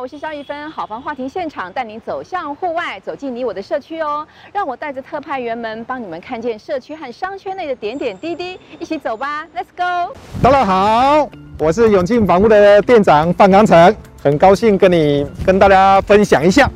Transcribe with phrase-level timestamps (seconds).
[0.00, 4.26] 我是肖一芬，好房话题现场带您走向户外，走进你我的社区哦。
[4.52, 10.12] 让我带着特派员们帮你们看见社区和商圈内的点点滴滴，一起走吧，Let's go！
[10.42, 16.68] 大家好，我是永庆房屋的店长范刚成，很高兴跟你跟大家分享一下。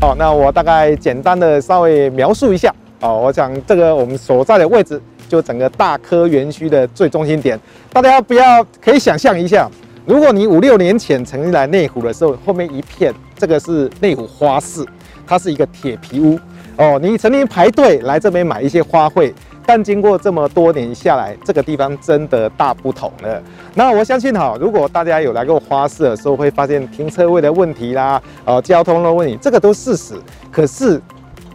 [0.00, 2.72] 好，那我大概简单的稍微描述一下。
[3.00, 7.58] 哦，我想这个我们所在的位置，就整个大科园区的最中心点。
[7.92, 9.66] 大家不要可以想象一下，
[10.04, 14.84] 如果你五六年前曾经来内湖的时候，后面一片这个是内湖花市，
[15.26, 16.38] 它是一个铁皮屋。
[16.76, 19.32] 哦，你曾经排队来这边买一些花卉，
[19.64, 23.42] 但经过这么多年下来，这个地方真的大不同了。
[23.74, 30.14] 那我相信哈，如果大家有来过花市的时候，会发现停车位的问题啦，呃，交通的问题，这个都事实。
[30.52, 31.00] 可是。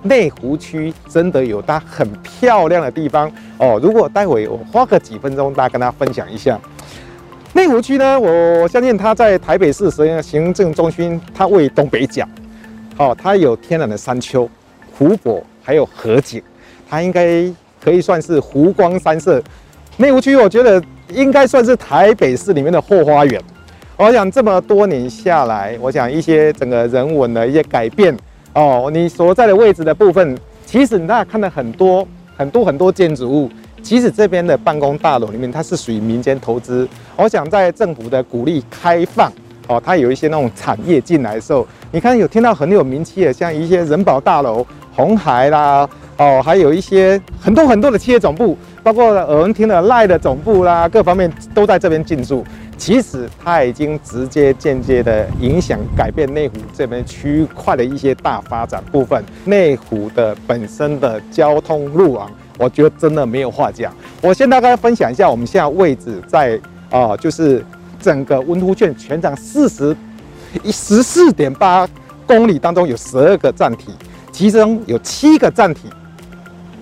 [0.05, 3.79] 内湖区真的有它很漂亮的地方哦。
[3.81, 6.59] 如果待会我花个几分钟，大家跟大家分享一下
[7.53, 9.89] 内湖区呢，我相信它在台北市
[10.21, 12.27] 行政中心，它位于东北角，
[12.97, 14.47] 哦，它有天然的山丘、
[14.95, 16.41] 湖泊，还有河景，
[16.87, 17.51] 它应该
[17.83, 19.41] 可以算是湖光山色。
[19.97, 23.41] 内湖区我觉得应该算是台北市里面的后花园。
[23.97, 28.15] 我想这么多年下来，我想一些整个人文的一些改变。
[28.55, 33.49] 哦，你所在的位置的部分，其实你大家看到很多很多很多建筑物，
[33.83, 36.87] 其实这边的办公大楼里面，它是属于民间投资。
[37.17, 39.29] 我想在政府的鼓励开放，
[39.67, 52.41] 哦，它有一些那种产业进来的时候，你看有听到很有名气的，像一些人保大楼、红海啦，哦，还有一些很多很多的企业总部，包括我们听的赖的总部啦，各方面都在这边进驻。
[52.77, 59.23] 其实它已经直接间接的影响改变内湖这边区块的一些大发展部分。
[59.45, 63.93] 内湖的本身的交通路网，我觉得真的没有话讲。
[64.21, 66.59] 我先大概分享一下，我们现在位置在
[66.91, 67.63] 啊、就是
[67.99, 69.95] 整个温湖线全长四十
[70.63, 71.87] 一十四点八
[72.27, 73.91] 公里当中有十二个站体，
[74.31, 75.89] 其中有七个站体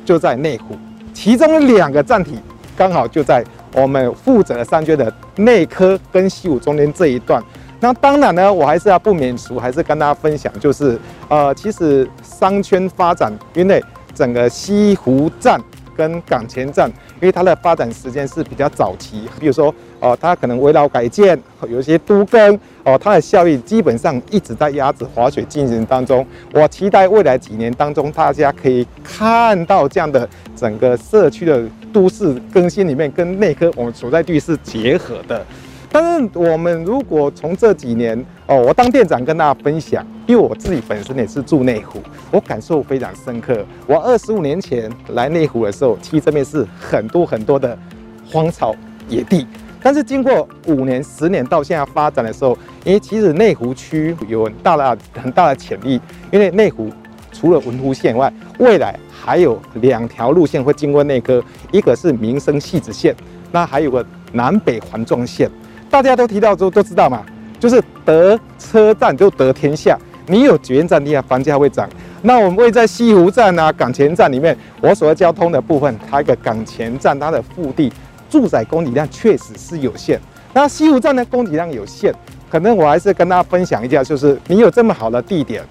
[0.03, 0.75] 就在内湖，
[1.13, 2.39] 其中两个站体
[2.75, 3.43] 刚好就在。
[3.73, 7.43] 我们负责商圈的内科跟西湖中间这一段，
[7.79, 10.97] 那当然呢，我还是要不免俗，还是跟大家分享，就是
[11.27, 13.83] 呃，其实商圈发展，因为
[14.13, 15.59] 整个西湖站
[15.97, 16.87] 跟港前站，
[17.19, 19.69] 因为它的发展时间是比较早期，比如说
[19.99, 26.25] 哦、呃，它可能围绕改建，有一些都更哦，它的效益基本上一直在鸭子划水进行当中。
[26.53, 31.63] 我期待未来几年当中，大家可以看到这样的整个社区的。
[31.93, 35.45] 都市更新里面跟内科我们所在地是结合的，
[35.91, 38.17] 但是我们如果从这几年
[38.47, 43.63] 哦，我当店长跟大家分享，因为我自己本身也是住内湖，我感受非常深刻。
[43.85, 47.77] 我二十五年前来内湖的时候，其实这边是很多很多的
[48.25, 48.75] 荒草
[49.07, 49.45] 野地，
[49.81, 56.89] 但是经过五年、十年到现在发展的时候，因为其实内湖区有很大的很大的潜力，因为内湖
[57.31, 58.97] 除了文湖线外，未来。
[59.25, 61.41] 还有两条路线会经过内科，
[61.71, 63.15] 一个是民生汐止线，
[63.53, 65.49] 那还有个南北环状线。
[65.89, 67.23] 大家都提到之后都知道嘛，
[67.57, 69.97] 就是得车站就得天下。
[70.27, 71.89] 你有捷运站地下房价会涨。
[72.21, 77.89] 那我们会在西湖站啊、港前站里面，我所谓交通的部分，它一个港前站它的腹地
[78.29, 80.19] 住宅供给量确实是有限。
[80.53, 82.13] 那西湖站的供给量有限，
[82.49, 85.63] 可能我还是跟大家分享一下，就是你有这么好的地点，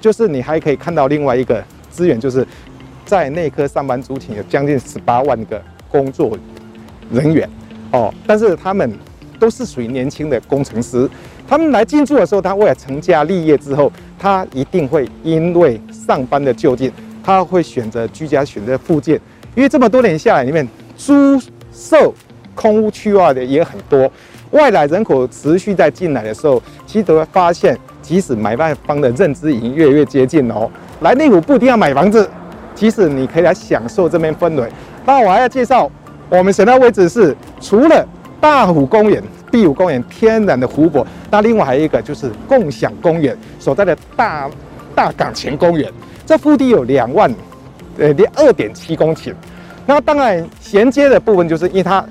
[0.00, 1.60] 就是你还可以看到另外一个
[1.90, 2.46] 资源，就是。
[3.10, 6.38] 在内科上班族群有将近十八万个工作
[7.10, 7.50] 人员
[7.90, 8.88] 哦，但是他们
[9.36, 11.10] 都是属于年轻的工程师。
[11.48, 19.18] 他们来进驻的时候，他为了成家立业之后，他一定会因为上班的就近，他会选择居家选择附近。
[19.56, 20.64] 因为这么多年下来，里面
[20.96, 21.36] 租
[21.72, 22.14] 售
[22.54, 24.08] 空屋区外的也很多，
[24.52, 30.70] 外来人口持续在进来的时候，其实都会发现，即使买卖方的认知已经越来越接近哦，
[31.00, 32.30] 来内湖不一定要买房子。
[32.80, 34.66] 其实你可以来享受这边氛围。
[35.04, 35.90] 那我还要介绍，
[36.30, 38.08] 我们选的位置是除了
[38.40, 39.22] 大湖公园、
[39.52, 44.48] 碧湖公园天然的湖泊，那另外还有一个就是共享公园所在的大
[44.94, 45.92] 大港前公园。
[46.24, 47.30] 这腹地有两万，
[47.98, 49.34] 呃，二点七公顷。
[49.84, 52.02] 那当然衔接的部分，就是因为它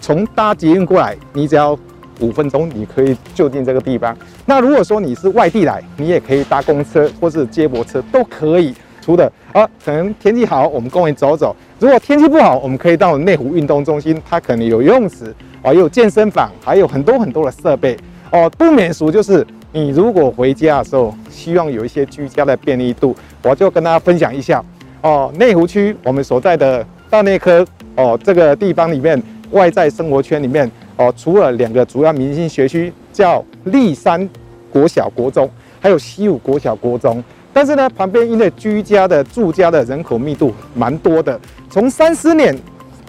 [0.00, 1.78] 从搭捷运过来，你只要
[2.20, 4.16] 五分钟，你可以就近这个地方。
[4.46, 8.74] 那如果说你是外地来，你也可以搭公车或是接驳车都可以。
[9.08, 17.96] 除的啊，可能天气好，我们公园走走；如果天气不好，我们可以到内湖运动中心，它可能有游泳池啊，也有健身房，还有很多很多的设备
[18.30, 18.50] 哦。
[18.58, 24.62] 不免俗就是，你如果回家的时候希望有一些居家的便利度，我就跟大家分享一下。
[25.00, 27.66] 哦，内湖区我们所在的大内科
[27.96, 29.22] 哦这个地方里面，
[29.52, 34.28] 外在生活圈里面哦，除了两个主要明星学区叫立山
[34.70, 35.48] 国小国中，
[35.80, 37.24] 还有西武国小国中，
[37.58, 41.36] 但是呢，旁边因为居家的住家的人口密度蛮多的，
[41.68, 42.56] 从三十年、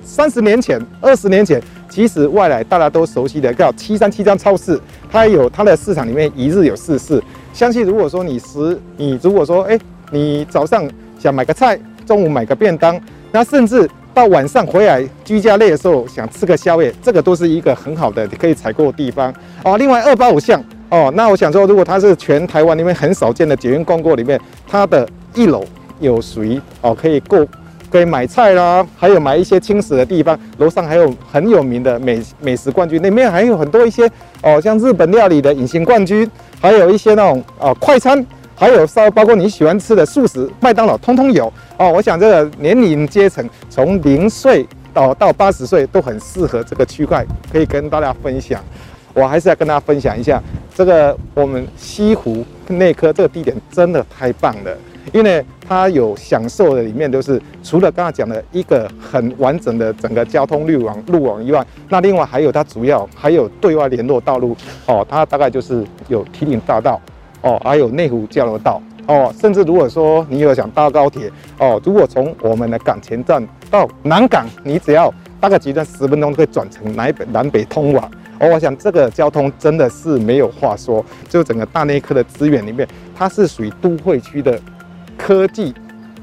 [0.04, 1.62] 三十年前、二十年前。
[1.88, 4.82] 其实外来大家都熟悉的叫七三七张超市，
[5.12, 7.22] 它有它的市场里面一日有四市。
[7.54, 9.78] 相信如果说你十，你如果说哎，
[10.12, 13.00] 你早上想买个菜，中午买个便当，
[13.32, 19.32] 那甚至到晚上回来居家累的时候想吃个宵夜，这个都是一个很好的可以采购的地方
[19.62, 19.78] 啊。
[19.78, 25.64] 另外二八五巷哦，那我想说，如果它是全台湾里面很少见的捷运公购里面，它的一楼
[26.00, 27.48] 有属于哦可以购。
[27.92, 30.40] 可以买菜啦，还有买一些轻食的地方。
[30.60, 34.08] 楼上还有很有名的美美食冠军，里面还有很多一些
[34.44, 36.30] 哦，像日本料理的隐形冠军，
[36.62, 38.24] 还有一些那种哦快餐，
[38.56, 41.92] 还有稍包括你喜欢吃的素食，麦当劳通通有哦。
[41.92, 48.64] 我想这个年龄阶层从零岁到到八十岁都很适合这个区块，可以跟大家分享。
[49.20, 50.42] 我还是要跟大家分享一下
[50.74, 54.78] 这个我们西湖内科这个地点真的太棒了。
[55.12, 64.56] 因为它有享受的里面都是除了刚才讲的一个很完整的整个交通路网路网以外，那另外还有它主要还有对外联络道路
[64.86, 67.02] 哦，它大概就是有提顶大道
[67.42, 84.60] 哦，还有内湖交流道哦，甚至如果说你有想搭高铁哦，如果从我们的港前站到南港，你只要大概几段十分钟可以转成南北南北通往哦，我想这个交通真的是没有话说，就整个大内科的资源里面，它是属于都会区的。
[85.22, 85.74] 科技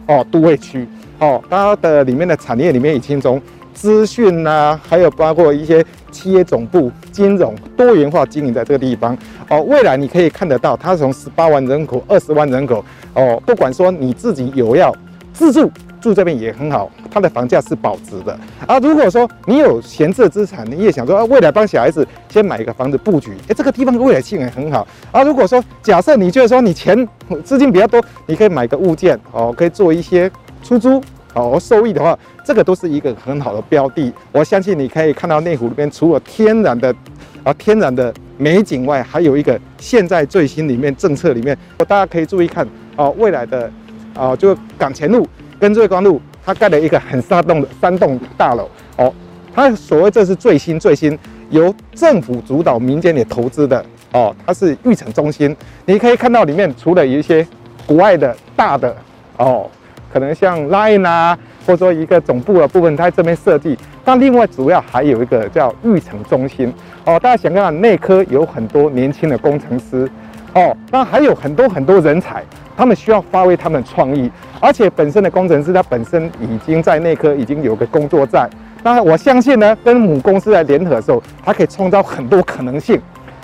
[0.07, 3.41] 哦，都会区哦，它的里面的产业里面已经从
[3.75, 9.17] 资讯呐，还有包括一些企业总部、金融多元化经营在这个地方
[9.51, 9.61] 哦。
[9.65, 14.93] 未来你可以看得到，它从十八万人口、二十万人口哦，不管说你自己有要
[15.35, 15.71] 自住。
[16.01, 18.79] 住这边也很好，它的房价是保值的啊。
[18.79, 25.23] 如果说你有闲置资产，你也想说啊，未来帮小孩子先买一个房子布局，哎，这个地方的未来性也很好啊。
[25.23, 27.09] 如果说假设你觉得说你钱
[27.45, 30.31] 资金比较多，你可以买个物件哦，可以做一些
[30.63, 31.03] 出租
[31.35, 34.13] 哦，收益的话，这个都是一个很好的标的。
[34.33, 36.95] 我相信你可以看到内湖里边除了天然的
[37.43, 42.67] 啊天然的美景外，还有一个现在最新里面政策里面，大家可以注意看
[42.97, 43.71] 哦，未来的
[44.15, 45.27] 啊就港前路。
[45.59, 49.13] 跟瑞光路，它盖了一个很大栋的三栋大楼哦。
[49.55, 51.19] 它所谓这是最新最新
[51.51, 54.35] 由政府主导、民间也投资的哦。
[54.47, 57.47] 它是育成中心，你可以看到里面除了有一些
[57.87, 58.95] 国外的大的
[59.39, 59.69] 哦，
[60.13, 63.79] 可能像 Line 啊，或者说一个总部的部分，它在这边设计。
[64.05, 66.73] 但另外主要还有一个叫育成中心
[67.05, 67.19] 哦。
[67.19, 70.09] 大家想看看内科有很多年轻的工程师
[70.55, 72.45] 哦，那还有很多很多人才。
[72.77, 74.31] 他们需要发挥他们创意，
[74.61, 78.49] 而且本身的工程师他本身已经在内科已经有个工作站，
[78.83, 83.01] 那我相信呢，跟母公司来联合的时候，它可以创造很多可能性，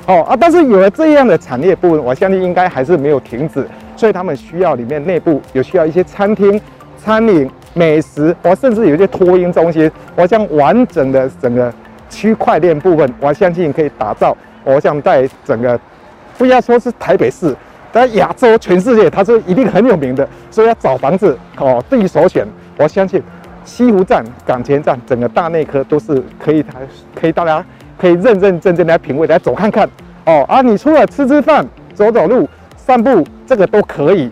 [0.07, 3.67] 哦啊，但是有了这样的产业部分，我相信应该还是没有停止，
[3.97, 6.61] 所以他们需要里面内部有需要一些餐厅、
[7.03, 11.73] 餐饮、美食，我甚至有一些托婴中心，我想完整的整个
[12.11, 15.81] 区块链部分，我相信可以打造，我想在整个
[16.37, 17.57] 不要说是台北市。
[17.93, 22.47] 在亚洲、全世界，它是一定很有名的，所以要找房子哦，第一首选。
[22.79, 23.23] 我相信
[23.65, 26.65] 西湖站、港前站，整个大内科都是可以，
[27.15, 27.65] 可以大家
[27.99, 29.89] 可以认认真真来品味，来走看看
[30.25, 30.45] 哦。
[30.49, 34.31] 啊，你除了吃吃饭、走走路、散步，这个都可以。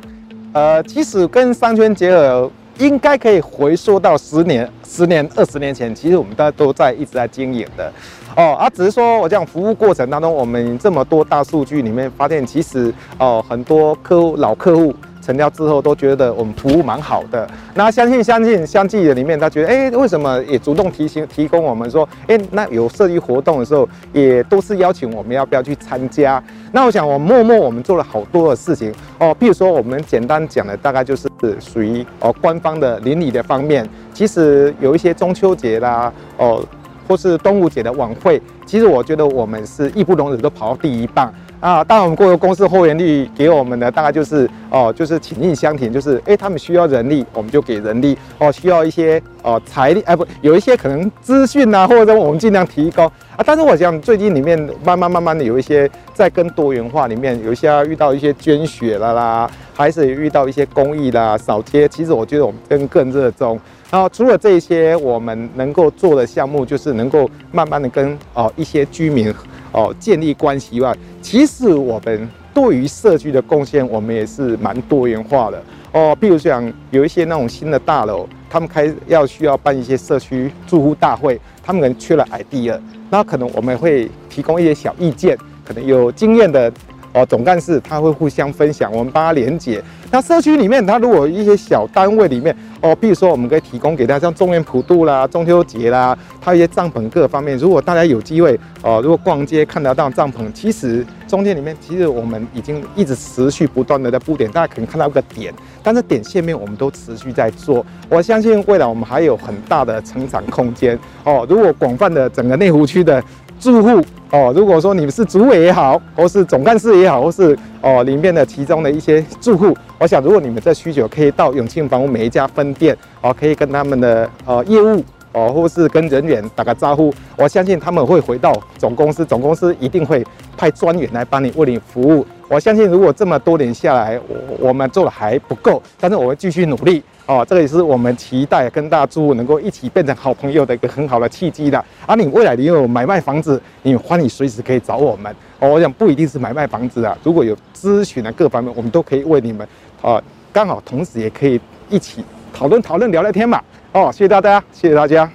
[0.52, 7.92] 呃，即使跟商圈结合，应该可以回溯到十年、十年、二十年前，其实我们大家都在一直在经营的。
[8.36, 17.48] 哦，啊，只是说我这样服务过程当中，我们这么多大数据里面发现，其实哦，很多客户老客户成交之后都觉得我们服务蛮好的。
[17.74, 26.42] 那相信相信相继的里面，他觉得哎，为什么也主动提醒提供我们说，哎，那有设计活动的时候，也都是邀请我们要不要去参加？
[26.72, 36.64] 那我想我默默我们做了好多的事情哦，比如说我们简单讲的大概就是属于哦官方的邻里的方面，其实有一些中秋节啦哦。
[37.10, 41.82] 或是端午节的晚会，其实我觉得我们是义不容辞都跑到第一棒啊！
[41.82, 53.42] 当然，我们过个公司后援率给我们的大概就是哦，就是请义相挺，就是哎、他们需要人力，我们就给人力哦；需要一些哦财力，哎不，有一些可能资讯啊，或者我们尽量提高啊。
[53.44, 61.88] 但是我想最近里面慢慢慢慢的有一些在更多元化里面，有一些要遇到一些捐血了啦，还是遇到一些公益啦、扫街。
[61.88, 63.58] 其实我觉得我们更更热衷。
[63.90, 69.34] 然后除了这些，我们能够做的项目，就是能够慢慢的跟哦一些居民
[69.72, 75.60] 哦建立关系外，其实我们对于社区的贡献，我们也是蛮多元化的
[75.92, 82.78] 哦，譬如讲有一些那种新的大楼，他们开要需要办一些社区住户大会，他们可能缺了 idea，
[83.10, 86.72] 那可能我们会提供一些小意见，可能有经验的。
[87.12, 89.82] 哦，总干事他会互相分享，我们帮他连接。
[90.12, 97.56] 那社区里面，它如果一些小单位里面，哦，比如说我们可以提供给大家像中元普渡啦、中秋节啦，它一些帐篷各方面。
[97.56, 107.86] 如果大家有机会，哦，如果逛街看得到帐篷，其实中间里面其实我们已经一直持续不断的在布点，大家可能看到一个点，但是点线面我们都持续在做。
[108.08, 110.98] 我相信未来我们还有很大的成长空间。
[111.24, 113.22] 哦，如果广泛的整个内湖区的。
[113.60, 114.02] 住户
[114.32, 130.24] 哦，如果说你们是组委也好，或是总干事也好，或是哦里面的其中的一些住户，我想如果你们的需求，可以到永庆房屋每一家分店哦，可以跟他们的呃业务哦，或是跟人员打个招呼，我相信他们会回到总公司，总公司一定会
[130.56, 132.24] 派专员来帮你为你服务。
[132.48, 137.02] 我相信如果这么多年下来，我我们做的还不够，但是我会继续努力。
[137.26, 141.78] 哦，这个也是我们期待跟大家住能够一起变成好朋友的一个很好的契机的。
[142.04, 145.32] 啊、你未来你有买卖房子，你欢迎随时可以找我们。
[145.60, 149.64] 哦，我想不一定是买卖房子啊，如果有咨询的各方面，我们都可以为你们。
[150.02, 150.20] 哦，
[150.52, 153.62] 刚好同时也可以一起讨论讨论聊聊天嘛。
[153.92, 155.30] 哦，谢谢大家，谢谢大家。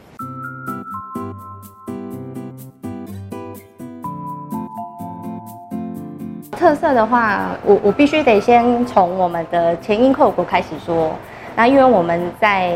[6.51, 11.13] 特色的话，我我必须得先从我们的前因后果开始说。
[11.56, 12.76] 那因为我们在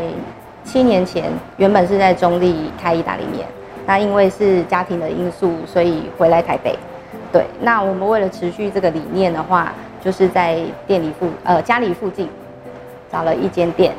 [0.64, 3.46] 七年前原本是在中坜开意大利面，
[3.86, 6.78] 那因为是家庭的因素，所以回来台北。
[7.32, 9.72] 对，那我们为了持续这个理念的话，
[10.02, 12.28] 就是在店里附呃家里附近
[13.12, 13.92] 找了一间店。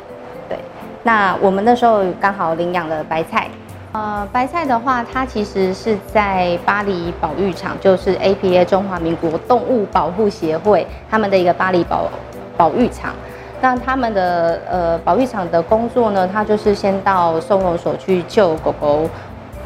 [0.50, 0.58] 对，
[1.04, 3.48] 那我们那时候刚好领养了白菜。
[3.94, 12.10] 呃，白菜的话，它其实是在巴黎保育场，就是 APA 中华民国动物保护协会他们的一个巴黎保
[12.56, 13.14] 保育场。
[13.62, 19.08] 那他们的呃保育场的工作呢，他就是先到收容所去救狗狗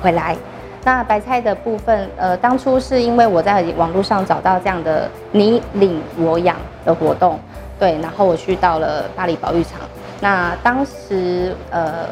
[0.02, 0.36] 回来。
[0.84, 7.40] 那白菜的部分，呃，当初是因为我在网络上找到这样的你领我养的活动，
[7.80, 9.80] 对，然后我去到了巴黎保育场。
[10.20, 12.06] 那当时呃，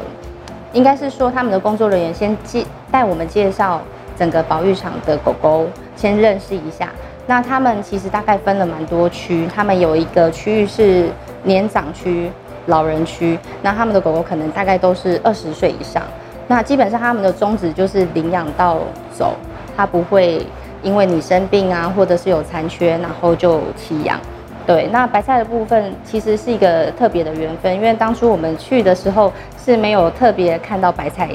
[0.72, 3.80] 应该是说他们的工作人员先介带我们介绍
[4.18, 6.88] 整个保育场的狗狗，先认识一下。
[7.26, 11.10] 那他们其实大概分了蛮多区，他们有一个区域是。
[11.44, 12.30] 年长区、
[12.66, 16.02] 老人区，那他们的狗狗可能大概都是二十岁以上。
[16.46, 18.78] 那基本上他们的宗旨就是领养到
[19.10, 19.34] 走，
[19.76, 20.44] 他不会
[20.82, 24.18] 因为你生病啊，或者是有残缺，然后就弃养。
[24.66, 29.32] 对，那白菜的部分其实是一个特别的缘分，因为当初我们去的时候
[29.62, 31.30] 是没有特别看到白菜，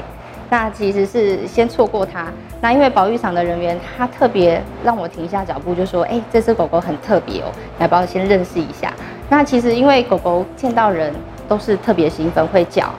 [0.50, 2.26] 那其实是先错过它。
[2.60, 7.46] 那因为保育场的人员他特别让我停下脚步，就说：“哎，这只狗狗很特别哦，
[7.78, 8.92] 来，帮我先认识一下？”
[9.30, 11.14] 那其实因为狗狗见到人
[11.48, 12.92] 都是特别兴奋，会叫，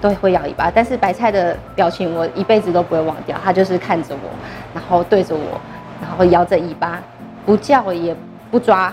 [0.00, 0.70] 都会摇尾巴。
[0.70, 4.28] 但是白菜的表情我一辈子都不会忘掉，它就是看着我，
[4.74, 5.60] 然后对着我，
[6.02, 7.00] 然后摇着尾巴，
[7.46, 8.14] 不叫也
[8.50, 8.92] 不抓。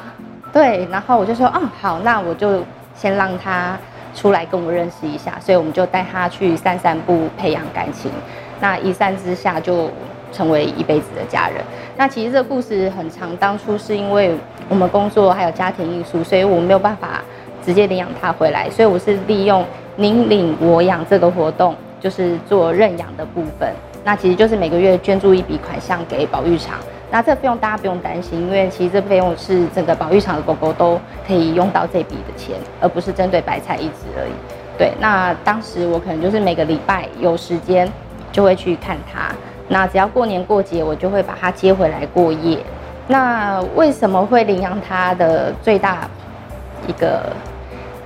[0.54, 2.64] 对，然后我就说，嗯，好，那我就
[2.96, 3.76] 先让它
[4.16, 5.38] 出来跟我认识一下。
[5.40, 8.12] 所以我们就带他去散散步，培养感情。
[8.60, 9.90] 那一散之下就
[10.32, 11.64] 成为一辈子的家人。
[11.98, 14.36] 那其实这个故事很长，当初是因为。
[14.70, 17.22] 我们工作还有家庭因素，所以我没有办法
[17.66, 19.64] 直接领养他回来，所以我是利用
[19.98, 23.70] 您领我养这个活动，就是做认养的部分。
[24.06, 26.80] 那其实就是每个月捐助一笔款项给保育场。
[27.14, 34.32] 那这费用大家不用担心，因为其实这费用是整个保育场的狗狗都可以用到这笔的钱，而不是针对白菜一只而已。
[34.80, 37.88] 对，那当时我可能就是每个礼拜有时间
[38.32, 39.30] 就会去看它。
[39.68, 42.58] 那只要过年过节，我就会把它接回来过夜。
[43.08, 46.10] 那为什么会领养它的最大
[46.88, 47.32] 一个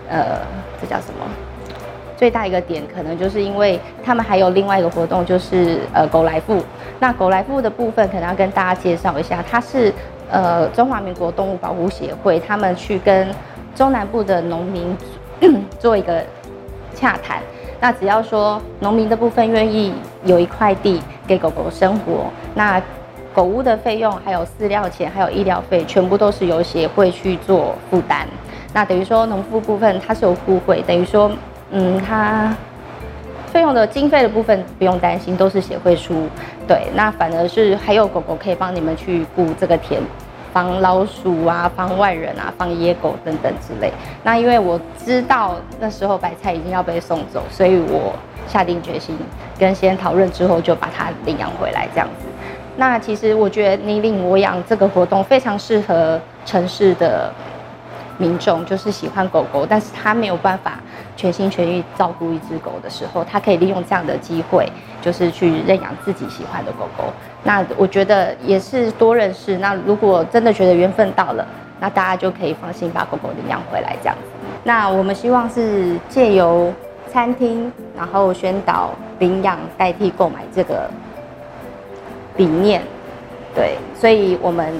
[0.09, 0.41] 呃，
[0.81, 1.46] 这叫什么？
[2.17, 6.61] 最大一个点可能就是因为他们还有另外一个活动，就是呃狗来富。
[6.99, 9.93] 那狗来富的部分可能要跟大家介绍一下，它是
[10.29, 13.29] 呃中华民国动物保护协会他们去跟
[13.75, 14.97] 中南部的农民
[15.79, 16.21] 做一个
[16.93, 17.39] 洽谈。
[17.79, 19.93] 那只要说农民的部分愿意
[20.25, 22.81] 有一块地给狗狗生活，那。
[23.35, 28.27] 狗屋的费用，还有饲料钱，还有医疗费，全部都是由协会去做负担。
[28.73, 31.29] 那等于说农夫部分它是有互惠，等于说，
[31.71, 32.55] 嗯，它
[33.51, 36.27] 费用的经费的部分不用担心，都是协会出。
[36.67, 40.01] 对，那反而是还有狗狗可以帮你们去顾这个田，
[40.51, 43.91] 防老鼠啊，防外人啊，防野狗等等之类。
[44.23, 48.13] 那因为我知道那时候白菜已经要被送走，所以我
[48.47, 49.17] 下定决心
[49.57, 52.25] 跟先讨论之后，就把它领养回来这样子。
[52.75, 57.31] 那其实我觉得你领我养这个活动非常适合城市的
[58.17, 60.79] 民众就是喜欢狗狗，但是他没有办法
[61.17, 64.71] 全心全意照顾一只狗的时候，他可以利用这样的机会，
[65.01, 67.11] 就是去认养自己喜欢的狗狗。
[67.43, 69.57] 那我觉得也是多认识。
[69.57, 71.45] 那如果真的觉得缘分到了，
[71.79, 74.29] 那大家就可以放心把狗狗领养回来这样子。
[74.63, 76.71] 那我们希望是借由
[77.11, 80.89] 餐厅，然后宣导领养代替购买这个
[82.35, 82.81] 理念。
[83.55, 84.71] 对，所以我们。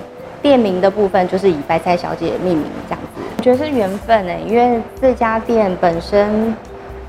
[0.42, 6.56] 店名的部分就是以白菜小姐命名这样子，我觉得是缘分哎，因为这家店本身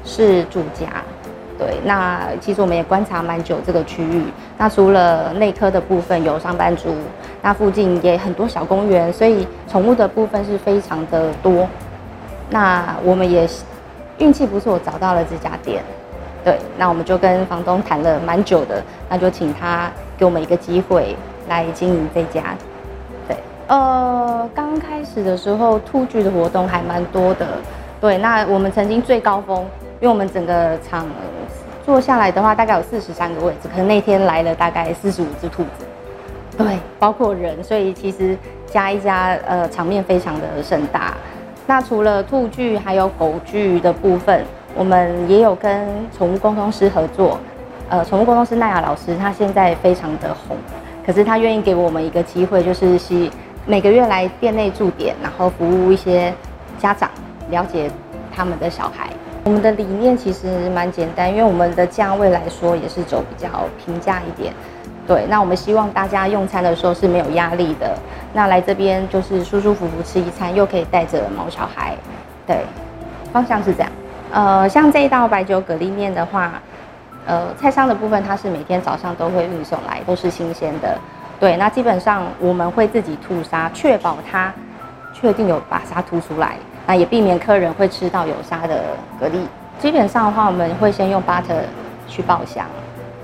[0.05, 0.87] 是住家，
[1.59, 4.23] 对，那其实我们也观察蛮久这个区域，
[4.57, 6.95] 那除了内科的部分有上班族，
[7.43, 11.69] 那附近也很多小公园，所以宠物的部分是非常的多，
[12.51, 13.49] 那我们也
[14.19, 15.83] 运气不错找到了这家店，
[16.45, 21.15] 对，那我们就跟房东谈了蛮久的，那就请他给我们一个机会
[21.49, 22.43] 来经营这家。
[23.69, 27.47] 呃，刚开始的时候，兔剧的活动还蛮多的。
[28.01, 29.59] 对，那我们曾经最高峰，
[30.01, 31.07] 因为我们整个场
[31.85, 35.87] 坐下来的话，大概有四十三个位置，可能那天来了大概四十五只兔子。
[36.57, 41.13] 对，包括人，所以其实加一加，呃，场面非常的盛大。
[41.67, 44.43] 那除了兔剧，还有狗剧的部分，
[44.75, 47.39] 我们也有跟宠物沟通师合作。
[47.91, 50.57] 呃，宠物沟通师奈雅老师，他现在非常的红，
[51.05, 53.29] 可是他愿意给我们一个机会，就是是。
[53.69, 56.33] 每个月来店内驻点，然后服务一些
[56.79, 57.11] 家长，
[57.51, 57.91] 了解
[58.35, 59.11] 他们的小孩。
[59.45, 64.55] 我们的理念其实蛮简单，因为我们的价位来说也是走比较平价一点。
[65.07, 67.95] 对，那我们希望大家用餐的时候是没有压力的。
[68.33, 71.95] 那来这边就是舒舒服服吃一餐，又可以带着毛小孩。
[72.47, 72.61] 对，
[73.35, 73.93] 方向是这样。
[74.33, 76.55] 呃，像这一道白酒蛤蜊面的话，
[77.27, 80.99] 呃，菜商的部分它是每天早上都会运送来，都是新鲜的。
[81.41, 84.53] 对，那基本上我们会自己吐沙，确保它
[85.15, 88.83] 确定有把沙吐出来，那也避免客人会吃到有沙的
[89.21, 89.39] 蛤蜊。
[89.79, 91.63] 基本上的话，我们会先用 butter
[92.09, 92.67] 去爆香，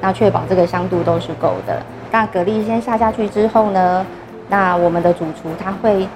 [0.01, 1.83] 那确保这个香度都是够的。
[2.13, 4.07] 那蛤蜊先下下去之后呢，
[4.49, 6.07] 那我们的主厨他会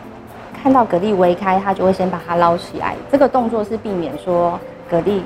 [0.62, 2.94] 看到蛤蜊微开，他就会先把它捞起来。
[3.10, 4.56] 这个动作是避免说
[4.88, 5.20] 蛤蜊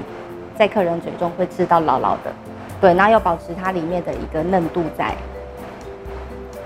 [0.57, 2.33] 在客人嘴中会吃到老老的。
[2.81, 5.15] 对，那要保持它里面的一个嫩度在。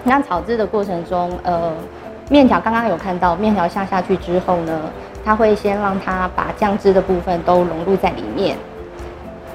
[0.09, 1.73] 那炒制的过程中，呃，
[2.31, 4.81] 面条刚刚有看到，面条下下去之后呢，
[5.25, 8.57] 它会先让它把酱汁的部分都融入在里面，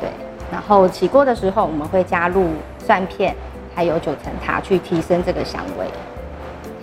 [0.02, 0.10] 对。
[0.52, 3.34] 然后起锅的时候，我们会加入蒜片，
[3.74, 5.86] 还有九层塔去提升这个香味。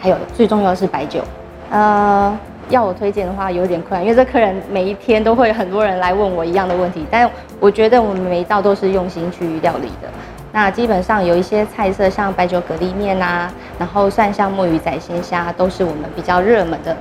[0.00, 1.22] 还有最重要的是白酒，
[1.70, 2.34] 呃，
[2.70, 10.08] 要我推荐的话有点困难，因为这客人每一天都会很多人来问我一样的问题，但我觉得我们每一道都是用心去料理的。
[10.58, 16.96] 那基本上有一些菜色，像白酒蛤蜊面啊，然后蒜香墨鱼仔鲜虾，都是我们比较热门的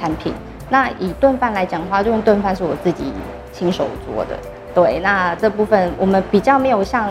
[0.00, 0.32] 产品。
[0.70, 3.12] 那以炖饭来讲的话，这种炖饭是我自己
[3.52, 4.30] 亲手做的。
[4.74, 7.10] 对，那这部分我们比较没有像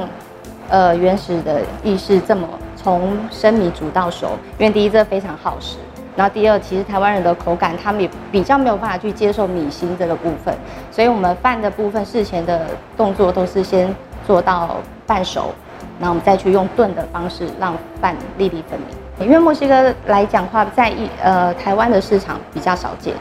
[0.70, 5.78] 呃原始的意识这么从生米煮到熟，因为第一这非常耗时，
[6.16, 10.52] 然后第二其实台湾人的口感他们也比较没有办法去接受米心这个部分，
[10.90, 12.66] 所以我们饭的部分事前的
[12.98, 15.54] 动作都是先做到半熟。
[16.02, 18.80] 那我们再去用炖的方式让饭粒粒分
[19.20, 23.14] 明，因为墨西哥来讲话，在一呃台湾的市场比较少见，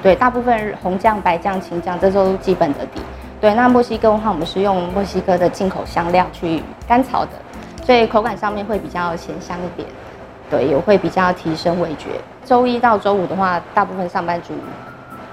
[0.00, 3.02] 对，大部分红酱、白酱、青酱这都基本的底，
[3.40, 3.52] 对。
[3.54, 7.32] 那墨西哥的话，我们是用墨西哥的进口香料去干炒的，
[7.84, 9.88] 所以口感上面会比较咸香一点，
[10.48, 12.10] 对，也会比较提升味觉。
[12.44, 14.54] 周一到周五的话，大部分上班族，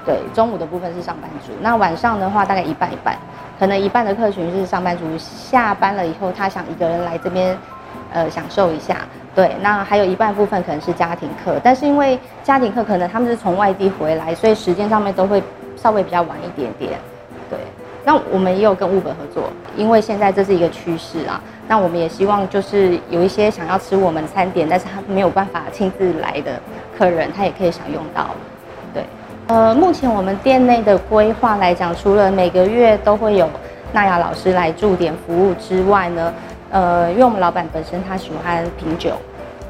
[0.03, 3.15] 对，中午的部分是上班族，那晚上的话大概一半一半。
[3.59, 7.57] 可能一半的客群是上班族，下班了以后他想一个人来这边，
[8.11, 8.97] 呃，享受一下。
[9.33, 15.43] 对，那还有一半部分可能是家庭客，但是因为家庭客可能他们是从外地回来，所以时间上面都会
[15.75, 16.91] 稍微比较晚一点点。
[17.49, 17.59] 对，
[18.05, 21.41] 那我们也有跟 Uber 合作，因为现在这是一个趋势啊。
[21.67, 26.59] 那我们也希望就是有一些想要吃我们餐点，但是他没有办法亲自来的
[26.97, 28.29] 客人，他也可以享用到。
[29.47, 33.47] 呃，目前我们店内的规划来讲，除了每个月都会有
[33.93, 36.33] 奈雅老师来驻点服务之外呢，
[36.71, 39.11] 呃，因为我们老板本身他喜欢品酒，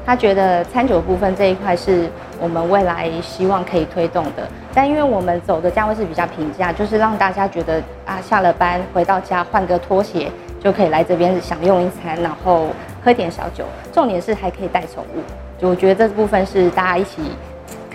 [0.06, 2.08] 他觉得餐酒部分这一块是
[2.40, 4.48] 我们未来希望可以推动的。
[4.72, 12.68] 但因为我们走的价位是比较平价，就是让大家觉得啊，下了班回到家换个拖鞋就可以来这边享用一餐，然后
[13.04, 13.62] 喝点小酒，
[13.92, 17.20] 重点是还可以带宠物，我觉得这部分是大家一起。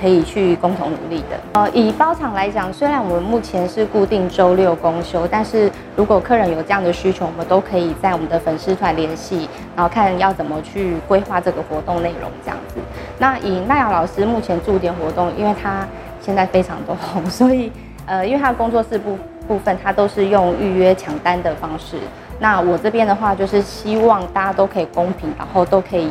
[0.02, 1.40] 可以去共同努力的。
[1.54, 12.78] 呃，以包场来讲，虽然我们目前是固定周六公休，但是如果客人有这样的需求，我们都可以在我们的粉丝团联系，然后看要怎么去规划这个活动内容这样子。
[13.20, 15.86] 那以奈雅老师目前驻点活动，因为他
[16.20, 17.72] 现在非常的红， 所以
[18.08, 19.16] 呃，因为他的工作室部
[19.48, 21.98] 部分，他都是用预约抢单的方式。
[22.40, 26.10] 那我这边的话，就是希望大家都可以公平，然后都可以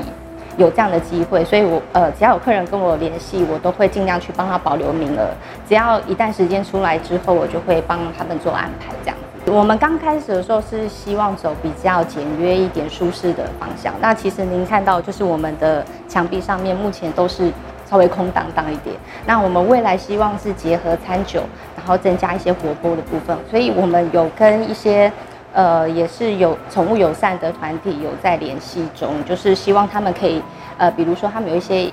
[0.56, 1.44] 有这样的机会。
[1.44, 5.28] 所以我呃，只要有客人跟我联系，我都会尽量去帮他保留名额。
[5.68, 9.16] 只要一旦时间出来之后，我就会帮他们做安排这样。
[9.46, 13.92] 我们刚开始的时候是希望走比较简约一点、舒适的方向。
[13.98, 17.50] 那其实您看到，就是我们的墙壁上面目前都是
[17.88, 18.94] 稍微空荡荡一点。
[19.26, 21.42] 那我们未来希望是结合餐酒，
[21.74, 23.36] 然后增加一些活泼的部分。
[23.50, 25.10] 所以我们有跟一些
[25.52, 30.42] 呃，也是有宠物友善的团体有在联系中，就是希望他们可以
[30.78, 31.90] 呃，比如说他们有一些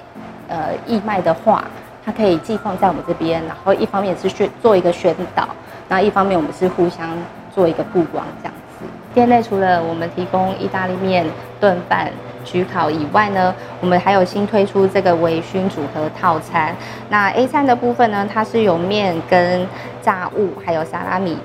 [0.48, 1.64] 呃义卖的话，
[2.06, 5.48] 它可以寄放在我们这边，然后一方面是宣做一个宣导，
[5.88, 7.10] 那一方面我们是互相。
[7.58, 8.86] 做一个曝光这样子。
[9.16, 11.26] 店内除了我们提供意大利面、
[11.60, 12.08] 炖饭、
[12.46, 16.76] 焗烤以外呢，我们还有新推出这个微醺组合套餐。
[17.10, 19.68] 那 A 餐的部分呢，它是有面跟
[20.04, 21.36] 炸物还有沙拉米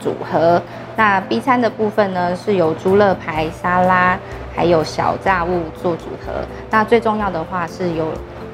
[0.00, 0.60] 组合。
[0.96, 4.18] 那 B 餐的部分呢，是由猪肋排、沙拉
[4.54, 6.32] 还有小炸物做组合。
[6.70, 8.08] 那最重要的话是有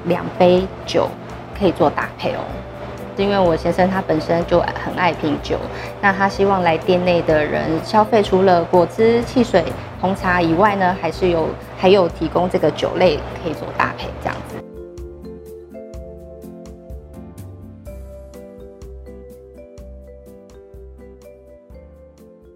[0.05, 1.09] 两杯酒
[1.59, 2.41] 可以做搭配哦。
[3.17, 5.57] 因为我先生他本身就很爱品酒，
[6.01, 9.65] 那他希望来店内的人消费，除了果汁、汽水、
[10.01, 14.54] 红茶以外呢，还是有还有提供这个酒类可以做搭配这样子。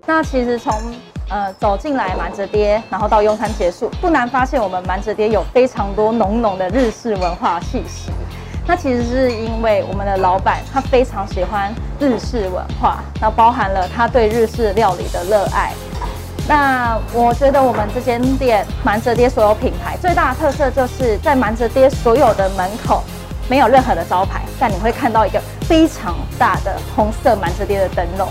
[0.09, 0.73] 那其实从
[1.29, 8.11] 呃走进来蛮折叠，然后到用餐结束，不难发现我们蛮折叠有非常多浓浓的日式文化气息。
[8.67, 15.75] 那其实是因为我们的老板他非常喜欢日式文化，那包含了他对日式料理的热爱。
[16.49, 23.05] 那我觉得我们这间店满折叠所有品牌最大的特色就是在满折叠所有的门口
[23.47, 28.27] 没有任何的招牌，但你会看到一个非常大的红色蛮折叠的灯笼。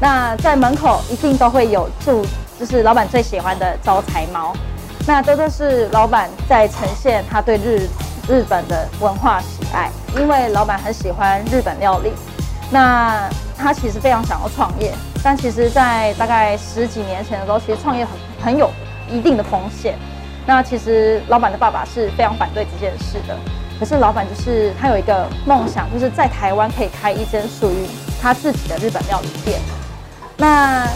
[0.00, 2.24] 那在门口一定都会有住，
[2.58, 4.52] 就是老板最喜欢的招财猫。
[5.06, 7.88] 那这都是老板在呈现他对日
[8.28, 12.12] 日本的文化喜爱，因为老板很喜欢日本料理，
[12.70, 18.12] 那他其实非常想要创业，但其实，在大概十几年前的时候，其实创业很
[18.46, 18.68] 很有
[19.08, 19.96] 一定的风险。
[20.44, 23.36] 那其实老板的爸爸是非常反对这件事的，
[23.78, 27.86] 可是老板就是他有一个梦想，就是在台湾可以开一间属于
[28.20, 29.60] 他自己的日本料理店。
[30.36, 30.86] 那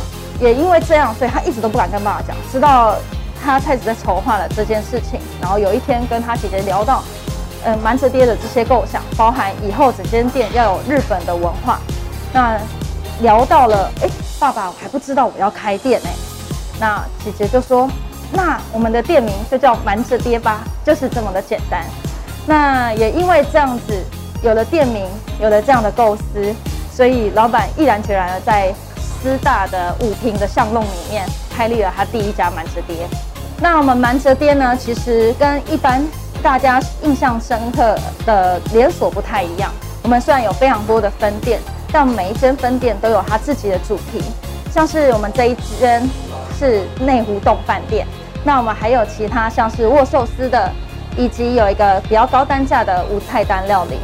[0.41, 2.97] 也因为这样，所以他一直都不敢跟爸爸讲，直到
[3.45, 7.03] 他开始在筹划了这件事情，然后有一天跟他姐姐聊到。
[7.63, 11.79] 嗯，蛮折叠的这些构想，包含以后整间店要有日本的文化。
[12.33, 12.59] 那
[13.21, 16.09] 聊到了，哎，爸爸我还不知道我要开店呢。
[16.81, 17.87] 那姐姐就说，
[18.33, 21.85] 那我们的店名就叫蛮折叠吧，就是这么的简单。
[22.47, 24.03] 那也因为这样子，
[24.43, 25.07] 有了店名，
[25.39, 26.55] 有了这样的构思，
[26.91, 28.73] 所以老板毅然决然的在
[29.23, 33.09] 师大的五平的巷弄里面开立了他第一家蛮折叠。
[33.61, 36.03] 那我们蛮折叠呢，其实跟一般。
[36.43, 39.71] 大家印象深刻的连锁不太一样。
[40.03, 41.61] 我们虽然有非常多的分店，
[41.93, 44.23] 但每一间分店都有它自己的主题。
[44.73, 46.03] 像是我们这一间
[46.59, 48.07] 是内湖洞饭店，
[48.43, 50.73] 那我们还有其他像是握寿司的，
[51.15, 53.99] 以及有一个比较高单价的无菜单料理。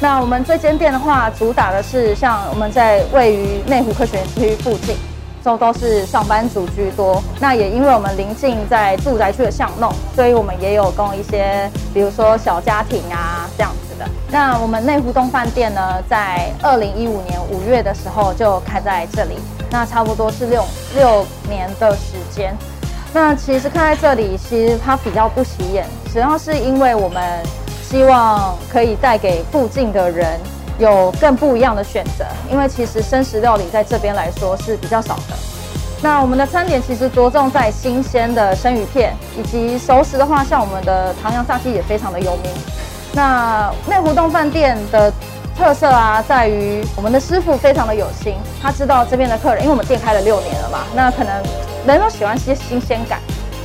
[0.00, 4.96] 那我们这间店的话，主打的是像我们在位于内湖科学园区附近。
[5.42, 14.06] 都都是上班族居多，那也因为我们临近在住宅区的巷弄，所以我们也有供一些，比如说小家庭啊这样子的。
[14.30, 19.38] 那我们内湖东饭店呢，在二零一五年五月的时候就开在这里，
[19.70, 20.62] 那差不多是六
[20.94, 22.54] 六年的时间。
[23.10, 27.42] 那其实开在这里，其实它比较不起眼，主要是因为我们
[27.90, 30.38] 希望可以带给附近的人。
[30.78, 35.36] 有更不一样的选择，因为其实生食料理在这边来说是比较少的。
[36.00, 42.50] 那我们的餐点其实着重在新鲜的生鱼片，以及熟食的话，像我们的唐扬炸鸡也非常的有名。
[43.12, 45.12] 那内湖洞饭店的
[45.54, 51.42] 特色啊，在于我们的师傅非常的有心，他知道这边的客人，因为我们店开了六年了嘛，那可能
[51.86, 53.20] 人都喜欢些新鲜感，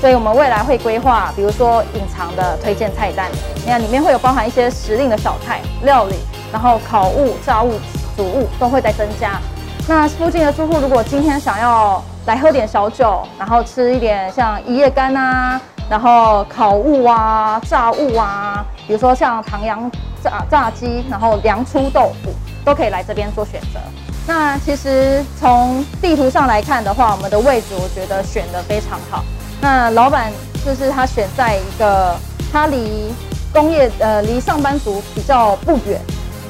[0.06, 6.14] 所以我们未来会规划，比如说隐藏的推荐菜单，你看里面会有包含一些时令的小菜料理。
[6.54, 7.72] 然后烤物、炸物、
[8.16, 9.40] 煮物都会在增加。
[9.88, 19.90] 那附近的住户如果今天想要来喝点小酒，然后吃一点像一夜干啊，然后烤物啊、炸物啊，比如说像唐扬
[20.24, 22.30] 炸炸鸡，然后凉粗豆腐，
[22.64, 23.80] 都可以来这边做选择。
[24.28, 29.24] 那其实从地图上来看的话，我们的位置我觉得选得非常好。
[29.62, 30.32] 那老板
[30.66, 32.16] 就是他选在一个
[32.52, 33.14] 他离
[33.54, 36.00] 工业呃离上班族比较不远。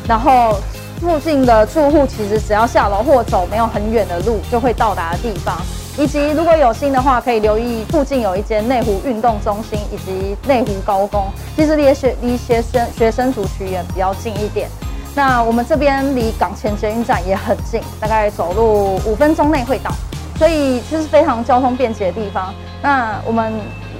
[0.07, 0.59] 然后
[0.99, 5.57] 附近的住户其实只要下楼或走没有很远的路就会到达的地方。
[5.97, 14.69] 以及如果有心的话，可以留意附近有一间内湖运动中心以及内湖高工，其实离学离学生学生族群也比较近一点。
[15.15, 19.89] 那我们这边离港前捷运站也很近，大概走路五分钟内会到，
[20.37, 22.53] 所以其实非常交通便捷的地方。
[22.81, 23.53] 那我们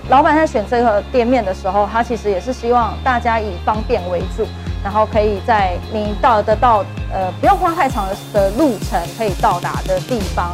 [0.10, 4.46] 老板在选这个店面的时候，他其实也是希望大家以方便为主，
[4.84, 10.52] 然后可以在你到得到呃不用花太长的路程可以到达的地方。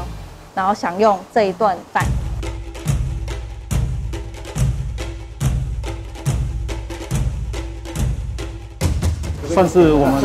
[0.53, 2.05] 然后享用这一顿饭，
[9.47, 10.21] 算是我们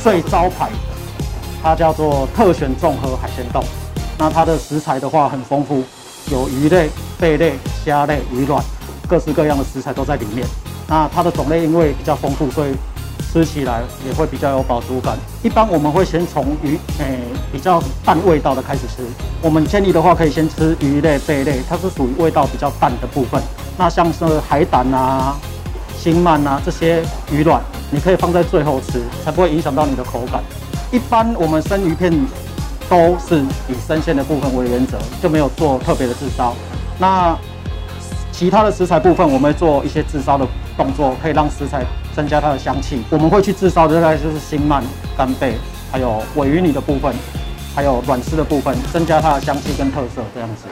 [0.00, 0.70] 最招牌，
[1.60, 3.60] 它叫做特选综合海鲜丼。
[4.18, 5.82] 那它的食材的话很丰富，
[6.30, 7.54] 有鱼类、贝类、
[7.84, 8.62] 虾类、鱼卵，
[9.08, 10.46] 各式各样的食材都在里面。
[10.88, 12.74] 那它的种类因为比较丰富，所以。
[13.30, 15.14] 吃起来也会比较有饱足感。
[15.42, 17.18] 一般我们会先从鱼，诶、
[17.52, 19.04] 比较淡味道的开始吃。
[19.42, 23.38] 我们建议的话，可以先吃鱼类、贝类，它是属于味道比较淡的部分。
[23.76, 25.36] 那像是海胆啊、
[25.98, 30.42] 星鳗啊这些鱼卵，你可以放在最后吃，才不会影响到你的口感。
[30.90, 32.10] 一般我们生鱼片
[32.88, 36.54] 都是以生鲜的部分为原则，就没有做特别的炙烧。
[36.98, 37.36] 那
[38.32, 40.46] 其他的食材部分，我们会做一些炙烧的
[40.76, 41.84] 动作，可以让食材。
[42.16, 44.82] 增加它的香气，我们会去制烧的大概就是星鳗、
[45.16, 45.54] 干贝，
[45.92, 47.14] 还有鮪鱼泥的部分，
[47.76, 50.64] 还有软丝的部分，增加它的香气跟特色这样子。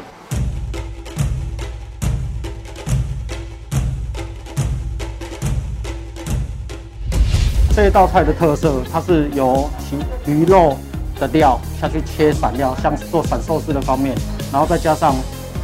[7.76, 9.96] 这一道菜的特色，它是由其
[10.28, 10.76] 鱼肉
[11.18, 14.14] 的料下去切散料，像做散寿司的方面，
[14.52, 15.14] 然后再加上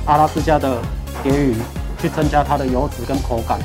[0.07, 0.79] 阿拉斯加的
[1.23, 1.55] 蝶鱼，
[2.01, 3.59] 去增加它的油脂跟口感。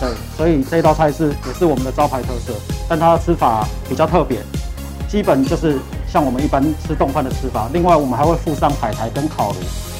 [0.00, 2.52] 对，所以这道菜是也是我们的招牌特色，
[2.88, 4.38] 但它的吃法比较特别，
[5.08, 7.68] 基本就是像我们一般吃冻饭的吃法。
[7.72, 9.56] 另外，我们还会附上海苔跟烤炉。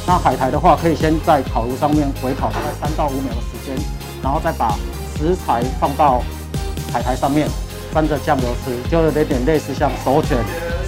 [0.07, 3.77] 那海苔的话，可以先在烤炉上面回烤大概三到五秒的时间，
[4.22, 4.74] 然后再把
[5.16, 6.22] 食材放到
[6.92, 7.48] 海苔上面，
[7.94, 10.38] 沾着酱油吃，就有点点类似像手卷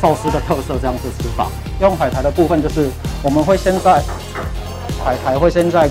[0.00, 1.48] 寿司的特色这样子吃法。
[1.80, 2.88] 用海苔的部分就是
[3.22, 4.02] 我们会先在
[5.04, 5.88] 海苔会先在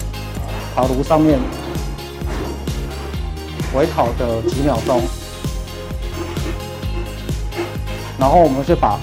[0.75, 1.39] 烤炉上面。
[3.71, 4.99] 回烤的几秒钟，
[8.17, 8.99] 然后我们就把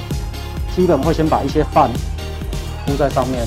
[0.75, 1.89] 基本会先把一些饭
[2.85, 3.47] 铺在上面，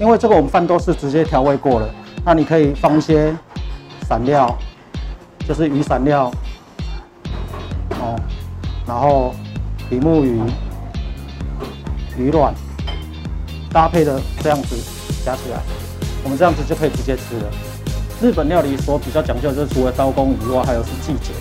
[0.00, 1.88] 因为这个我们饭都是直接调味过了。
[2.24, 3.32] 那你可以放一些
[4.08, 4.58] 散料，
[5.46, 6.28] 就是鱼散料
[8.02, 8.20] 哦，
[8.84, 9.32] 然后
[9.88, 10.40] 比目鱼、
[12.18, 12.52] 鱼卵
[13.72, 14.76] 搭配的这样子
[15.24, 15.60] 夹起来，
[16.24, 17.50] 我们这样子就可以直接吃了。
[18.20, 21.32] 日本料理所比较讲究的就是除了刀工以外，还有是季节。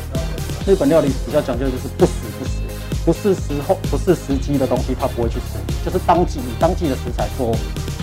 [0.71, 2.61] 日本料理比较讲究的就是不时不死，
[3.05, 7.51] 不是时候不是时机的东西，它不会去吃，就是当季以当季的食材做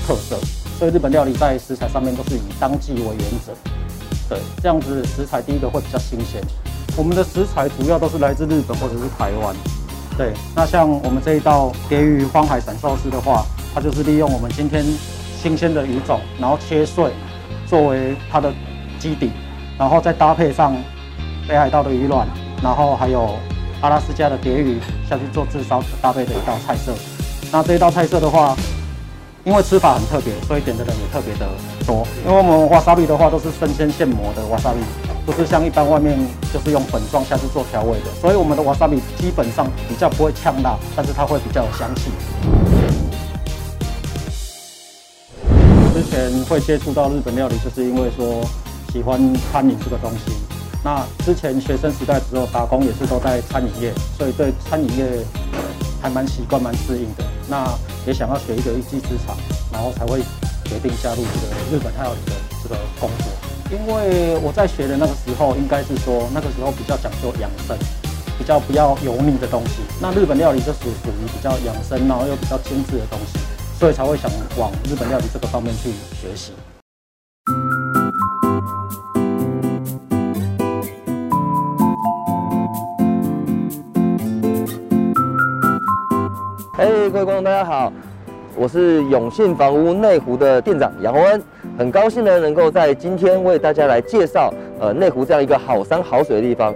[0.04, 0.36] 特色。
[0.76, 3.52] 所以日本料理在食材上面都是以当季为原则。
[4.28, 6.42] 对，这样子食材第一个会比较新鲜。
[6.98, 9.56] 我们的食材主要都是来自日本或者是台湾。
[10.18, 14.84] 对，那像我们这一道蝶鱼荒海闪寿司的话，它就是利用我们今天
[15.40, 17.10] 新鲜的鱼种，然后切碎
[17.66, 18.52] 作为它的。
[18.98, 19.30] 基底，
[19.78, 20.74] 然后再搭配上
[21.46, 22.26] 北海道的鱼卵，
[22.60, 23.36] 然后还有
[23.80, 26.92] 阿拉斯加的蝶鱼下去做炙烧搭配的一道菜色。
[27.52, 28.56] 那这一道菜色的话，
[29.44, 31.46] 因为吃法很特别，所以点的人也特别的
[31.86, 32.04] 多。
[32.26, 34.80] 因为我们瓦萨比的话都是生鲜现磨的瓦萨比，
[35.28, 36.18] 不是像一般外面
[36.50, 42.10] 就是用粉状下去做调味的，所以我们的瓦萨米基本上比较不会呛辣，但是它会比较有香气。
[45.92, 48.42] 之前会接触到日本料理，就是因为说。
[48.90, 49.20] 喜欢
[49.52, 50.32] 餐饮这个东西，
[50.82, 55.04] 那之前学生时代时候打工也是都在餐饮业，所以对餐饮业
[56.00, 57.24] 还蛮习惯、蛮适应的。
[57.50, 57.70] 那
[58.06, 59.36] 也想要学一个一技之长，
[59.70, 60.20] 然后才会
[60.64, 63.37] 决定加入这个日本料理的这个工作。
[63.70, 67.76] 因为我在学的那个时候，应该是说那个时候比较讲究养生，
[68.38, 69.82] 比较不要油腻的东西。
[70.00, 73.38] 那日本料理就属属于比较养生，然后又比较精致的东西，
[73.78, 76.52] 所以才会想往日本料理这个方面去学习。
[86.72, 87.92] 嘿，hey, 各位观众，大家好，
[88.56, 91.42] 我是永信房屋内湖的店长杨宏恩，
[91.78, 96.74] 很高兴呢，能够在今天为大家来介绍呃内湖这样一个好山好水的地方。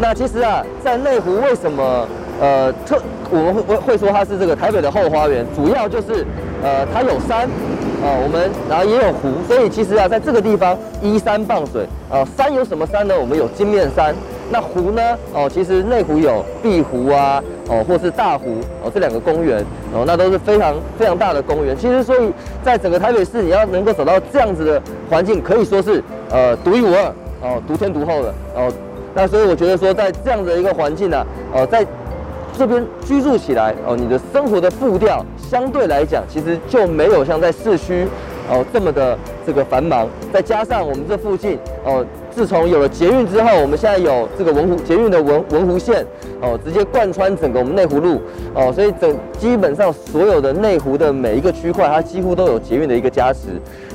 [0.00, 2.06] 那其实啊，在内湖为什么
[2.40, 6.24] 呃特我们会会说它是这个台北的后花园，主要就是
[6.62, 7.48] 呃，它有山，
[8.00, 13.12] 呃，我们然后也有湖，所以其实啊，在这个地方依山傍水，呃，山有什么山呢？
[13.20, 14.14] 我们有金面山。
[14.50, 15.02] 那湖呢？
[15.34, 21.76] 哦，其实内湖有碧湖啊，哦，或是大湖哦，这两个公园哦，那都是非常非常大的公园。
[21.76, 22.32] 其实，所以
[22.64, 28.72] 在整个台北市，你要能够找到这样子的环境，可以说是呃独一无二哦，独天独厚的哦。
[29.14, 31.86] 那所以我觉得说，在这样的一个环境呢，呃，在
[32.56, 38.06] 这边居住起来哦，你的生活的步调相对来讲，其实就没有像在市区
[38.50, 40.08] 哦这么的这个繁忙。
[40.32, 42.02] 再加上我们这附近哦。
[42.38, 46.06] 自从有了捷运之后，我们现在有这个文湖捷运的文文湖线
[46.40, 48.20] 哦，直接贯穿整个我们内湖路
[48.54, 53.40] 哦，所以整基本上所有的内湖的每一个区块，它几乎都有捷运的一个加持。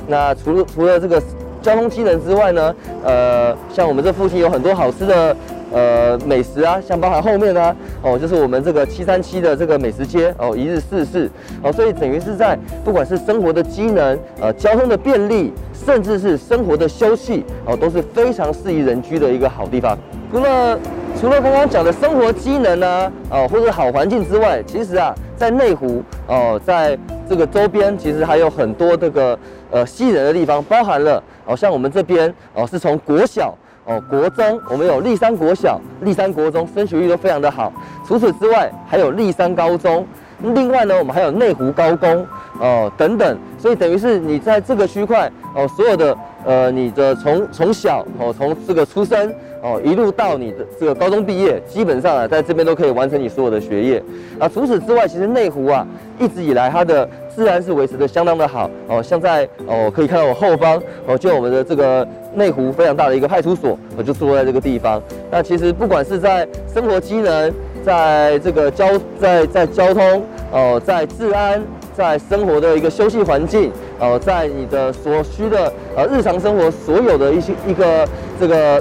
[0.06, 1.18] 那除了除了这个
[1.62, 5.34] 交通机能之外呢，呃，像我们这附近有很多好吃的。
[5.72, 11.28] 呃，美食啊，像包含后面呢、啊，哦，就是我们这个 七三七的这个美食街哦，一日四市
[11.64, 15.52] 哦，所以等于是在不管是生活的机能，呃，交通的便利，
[15.84, 19.96] 甚至是生活的休憩哦，都是非常适宜人居的一个好地方。
[20.30, 20.78] 除了
[21.20, 29.38] 除了刚刚讲的生活机能呢，哦，或者好环境之外，其实啊，在内湖哦，在这个周边，其实还有很多这个
[29.70, 33.56] 呃吸引人的地方，包含了哦，像我们这边哦，是从国小。
[33.86, 37.70] 哦，国中我们有立山国小、立山国中，升学率都非常的好。
[38.08, 40.06] 除此之外，还有立山高中。
[40.52, 42.26] 另外呢，我们还有内湖高工
[42.60, 43.38] 哦等等。
[43.58, 54.02] 所以等于是你在这个区块哦，所有的呃，你的从从小哦，从这个出生哦，一路到你的这个高中毕业，基本上啊，在这边都可以完成你所有的学业。
[54.38, 55.86] 啊，除此之外，其实内湖啊，
[56.18, 57.08] 一直以来它的。
[57.34, 65.02] 自然是维持的相当的好哦，像在哦，可以看到我后方哦，就我们的这个内湖非常大的一个派出所，我就坐在这个地方。
[65.32, 67.52] 那其实不管是在生活机能，
[67.84, 68.86] 在这个交
[69.18, 70.22] 在在交通
[70.54, 71.60] 哦，在治安，
[71.92, 78.80] 在生活的一个休息环境哦，在你的所需的呃日常生活所有的一些一个这个。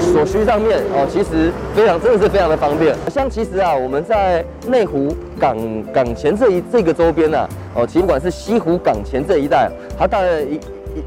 [0.00, 2.94] 所需上面哦，其实非常真的是非常的方便。
[3.08, 5.56] 像其实啊，我们在内湖港
[5.92, 10.60] 港前这一这个周边呢，哦，其实不管是西湖港前这一带，它大概一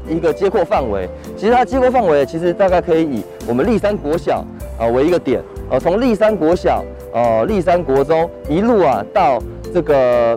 [0.08, 4.44] 一一个街廓范围，其实它街廓范围其实大概可以以我们立山国小
[4.78, 5.40] 啊为一个点，
[5.70, 9.38] 哦，从立山国小哦，立山国中一路啊到
[9.72, 10.34] 这个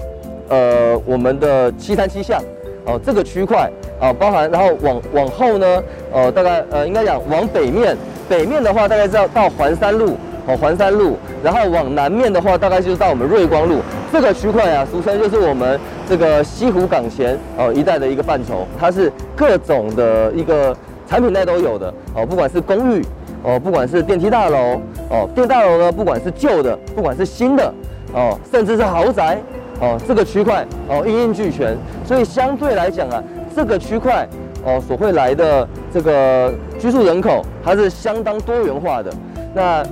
[0.49, 2.41] 呃我们的七三七巷
[2.85, 3.69] 哦这个区块
[3.99, 7.97] 啊，包含然后往往后呢，呃大概呃应该讲往北面。
[8.29, 10.15] 北面的话，大概是要到环山路
[10.47, 13.81] 哦，环山路，然后往南面的话，大概就是到我们瑞光路
[14.13, 23.05] 这个区块啊，俗称就是我们这个西湖港前哦一带的一个范畴，它是各种的一个产品类都有的哦，不管是公寓
[23.43, 27.71] 哦，不管是电梯大楼哦，电梯大楼呢，不管是旧的，不管是新的
[28.13, 29.41] 哦，甚至是豪宅
[29.79, 33.23] 哦，这个区块哦一应俱全，所以相对来讲啊，
[33.55, 34.27] 这个区块。
[34.65, 36.49] 哦，所会来的这个
[36.79, 39.13] 居住人口，它是相当多元化的。
[39.53, 39.83] 那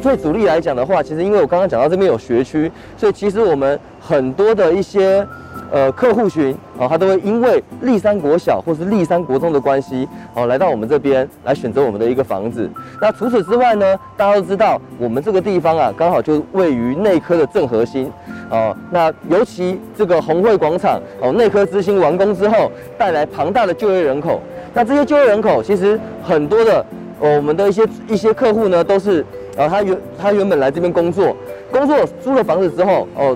[0.00, 5.26] 最主力来讲的话，其实因为我刚刚讲到这边有学区，所以其实我们很多的一些
[5.72, 12.70] 呃客户群哦，他都会因为立山国小或是立山国中的关系哦，来到我们这边来选择我们的一个房子。
[13.00, 18.12] 那除此之外呢，大家都知道我们这个地方啊，刚好就位于内科的正核心。
[18.50, 24.42] 哦，那尤其这个红会广场哦，内科之星完工之后，带来庞大的就业人口。
[24.74, 26.84] 那这些就业人口，其实很多的，
[27.18, 29.24] 哦、我们的一些一些客户呢，都是，
[29.56, 31.34] 呃，他原他原本来这边工作，
[31.70, 33.34] 工作租了房子之后，哦，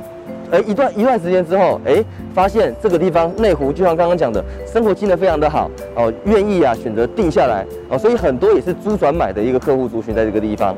[0.50, 2.04] 哎，一段一段时间之后，哎，
[2.35, 10.74] 发现这个地方内湖，就像刚刚讲的，生活机能非常的好，哦，愿意啊选择定下来，哦，所以很多也是租转买的一个客户族群在这个地方。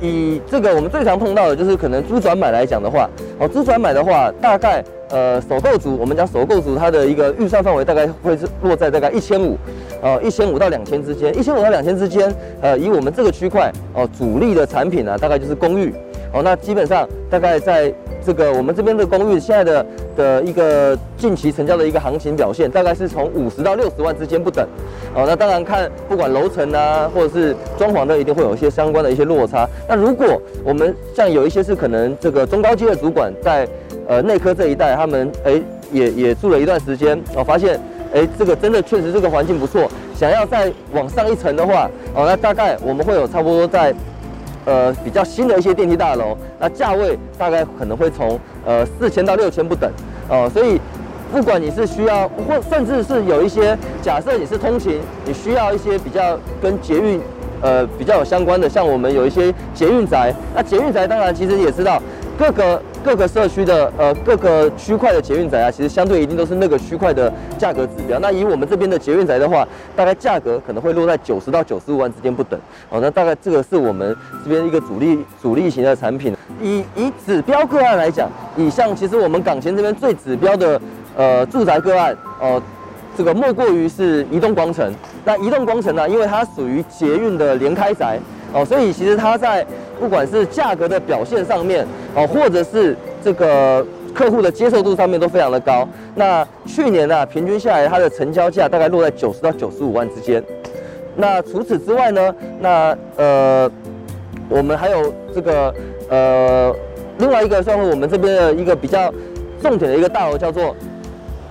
[0.00, 3.08] 以这个我们最常碰到的就是可能租转买来讲的话，
[3.38, 9.56] 哦，租转买的话，大概呃首购族，我们讲首购族，它的一个预算范围大概会是落在大概一千五，
[10.02, 15.94] 呃一千五到两千之间，一千五到两千之间，呃以我们这个区块哦主力的产品呢，大概就是公寓，
[16.32, 17.94] 哦那基本上大概在。
[18.24, 24.66] 这个我们这边的公寓现在的的一个近期成交的一个行情表现，大概是从五十到六十万之间不等，
[25.14, 29.68] 哦，那当然看不管楼层啊，或者是装潢的，一定会有一些相关的一些落差。
[29.88, 33.66] 那如果我们像有一些是可能这个中高阶的主管在
[34.06, 35.60] 呃内科这一带，他们哎
[35.90, 37.78] 也也住了一段时间，哦，发现
[38.14, 43.94] 哎这个真的确实这个环境不错，想要再往上一层的话，哦，那大概我们会有差不多在。
[44.64, 49.90] 呃，比较新的一些电梯大楼，那价位大概可能会从呃四千到六千不等，
[50.28, 50.80] 呃，所以
[51.32, 57.20] 不管你是需要，或甚至是有一些假设你是通勤，你需要一些比较跟捷运
[57.60, 62.00] 呃比较有相关的，像我们有一些捷运宅，那捷运宅当然其实也知道
[62.42, 68.18] 各个各个社区的呃各个区块的捷运宅啊，其实相对一定都是那个区块的价格指标。
[68.18, 69.64] 那以我们这边的捷运宅的话，
[69.94, 72.58] 大概价格可能会落在九十到九十五万之间不等。
[72.88, 76.34] 哦，那大概这个是我们这边一个主力主力型的产品。
[76.60, 80.80] 以以指标个案来讲，以像其实我们港前这边最指标的
[81.16, 82.16] 呃住宅个案。
[82.40, 82.60] 呃
[83.14, 84.90] 这个莫过于是移动光城。
[85.22, 88.18] 那移动光城呢，因为它属于捷运的连开宅
[88.52, 89.64] 哦，所以其实它在
[89.98, 95.88] 不管是价格的表现上面哦，或者是这个客户的接受度上面都非常的高。
[96.14, 100.42] 那去年呢，平均下来它的成交价大概落在九十到九十五万之间。
[101.16, 103.70] 那除此之外呢，那呃，
[104.48, 105.74] 我们还有这个
[106.08, 106.74] 呃，
[107.18, 109.12] 另外一个算是我们这边的一个比较
[109.62, 110.74] 重点的一个大楼叫做。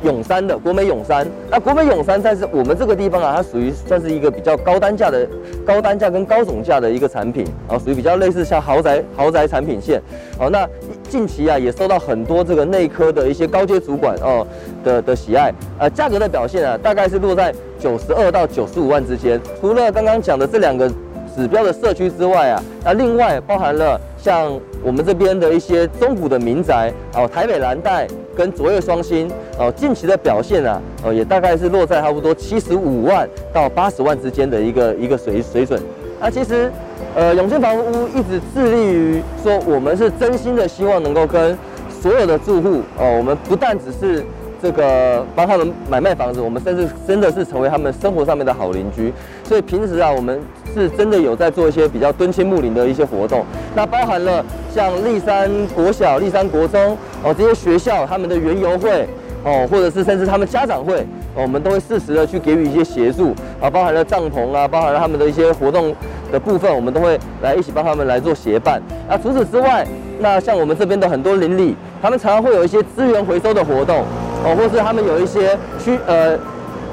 [0.04, 5.28] 永山的国美永山，那国美永山在是我们这个地方啊，它属于算是一个比较高单价的
[5.66, 10.02] 高单价跟高总价的一个产品啊，属于比较类似像豪宅豪宅产品线。
[10.39, 10.68] 哦，那
[11.08, 14.45] 近期啊也受到很多这个内科的一些高阶主管哦
[14.84, 15.54] 的的喜爱。
[15.78, 19.39] 呃，价格的表现啊，大概是落在九十二到九十五万之间。
[19.60, 20.91] 除了刚刚讲的这两个
[21.36, 24.51] 指标的社区之外啊，那另外包含了像
[24.84, 28.07] 我们这边的一些中古的民宅哦，台北蓝带。
[28.34, 29.29] 跟卓越双星
[29.59, 35.79] 哦，近期的表现啊，哦也大概是落在差不多七十五万到八十万之间的一个一个水水准。
[36.17, 36.71] 那其实，
[37.13, 41.55] 呃，永庆房屋一直致力于说，我们是真心的希望能够跟
[41.89, 44.23] 所有的住户哦，我们不但只是
[44.62, 49.12] 这个帮他们买卖房子，我们甚至真的是成为他们生活上面的好邻居。
[49.43, 50.39] 所以平时啊，我们
[50.74, 53.43] 是真的有在做一些比较敦亲睦邻的一些活动，
[53.76, 59.07] 那包含了像立山国小、立山国中哦这些学校他们的园游会
[59.43, 60.99] 哦，或者是甚至他们家长会，
[61.36, 65.93] 哦，我们都会适时的去给予一些协助啊，包含了帐篷啊，包含了他们的一些活动
[66.32, 68.82] 的部分，我们都会来一起帮他们来做协办。
[69.09, 69.86] 那除此之外，
[70.20, 74.05] 那像我们这边的很多邻里，他们常常会有一些资源回收的活动
[74.44, 76.38] 哦，或是他们有一些区呃。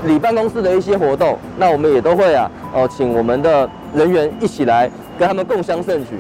[0.07, 4.89] 里办公室的一些活动，那我们也都会啊，哦，请我们的人员一起来
[5.19, 6.11] 跟他们共襄盛举。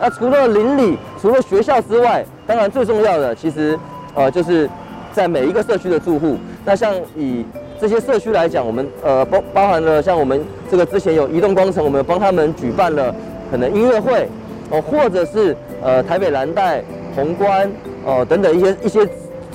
[0.00, 3.78] 那除了邻里，除了学校之外，当然最重要的，其实
[4.14, 4.66] 呃，就是
[5.12, 6.38] 在每一个社区的住户。
[6.64, 7.44] 那像以
[7.78, 13.14] 这些社区来讲，我们呃包包含了像我们这个之前有移动光城，我们帮他们举办了
[13.50, 14.26] 可能音乐会
[14.70, 16.82] 哦，或者是呃台北蓝带、
[17.14, 17.70] 宏观
[18.06, 19.06] 哦等等一些一些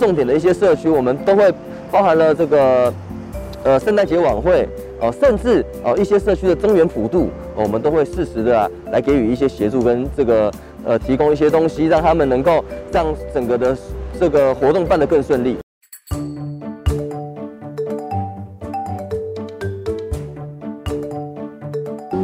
[0.02, 1.54] 重点的一些社区，我们都会
[1.91, 2.91] 包含了这个。
[3.64, 4.68] 呃，圣诞节晚会、
[4.99, 10.52] 呃，甚至、呃、一些社区的增援普度、我们都会适时的来给予一些协助跟这个
[10.84, 13.78] 呃提供一些东西，让他们能够让整个的
[14.20, 15.58] 这个活动办得更顺利。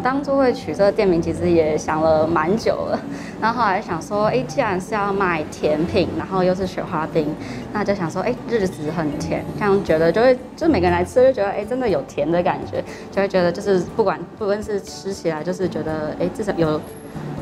[0.08, 2.98] 当初会取这个店名，其实也想了蛮久了。
[3.42, 7.28] 然后后来想说，哎，既然是要卖甜品，然后又是雪花冰，
[7.74, 12.82] 那就想说，哎，日子很甜，这样觉得就会，就每个人来吃就觉得，哎，真的有甜的感觉，
[13.12, 16.80] 就会觉得就是不管不论是吃起来，就是觉得，哎，至少有，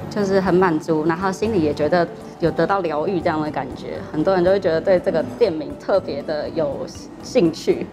[0.10, 2.08] 就是很满足，然后心里也觉得
[2.40, 4.00] 有得到疗愈这样的感觉。
[4.12, 6.84] 很多人都会觉得对这个店名特别的有
[7.22, 7.86] 兴趣，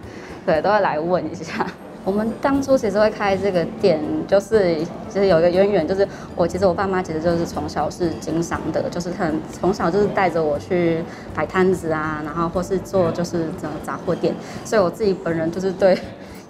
[0.47, 1.63] 对，都会来问一下。
[2.05, 4.75] 我们当初其实会开这个店，就是
[5.09, 11.01] 其实有一个渊源，就是我其实我爸妈其实就是从小是经商的，就是很从小就是带着我去
[11.33, 14.35] 摆摊子啊，然后或是做就是这种杂货店，
[14.65, 15.97] 所以我自己本人就是对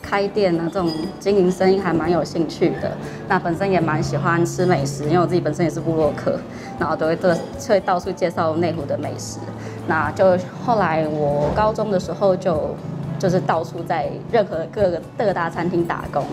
[0.01, 2.91] 开店呢这种经营生意还蛮有兴趣的。
[3.27, 6.39] 那本身也蛮喜欢吃美食，因为我自己本身也是部落客，
[6.79, 7.29] 然后都会到
[7.69, 9.37] 会到处介绍内湖的美食。
[9.85, 10.35] 那就
[10.65, 12.75] 后来我高中的时候就。
[13.23, 16.25] 就是到处在任何各个各大餐厅打工，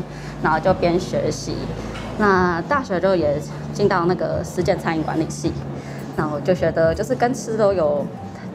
[0.43, 1.55] 然后就边学习。
[2.19, 3.41] 那大学就也
[3.73, 5.53] 进到那个实践餐饮管理系，
[6.17, 8.05] 然后就觉得就是跟吃都有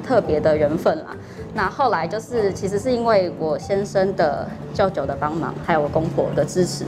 [0.05, 1.15] 特别的缘分啦。
[1.55, 6.83] 那后来就是其实是因为我先生的舅舅的帮忙，还有我公婆的支持。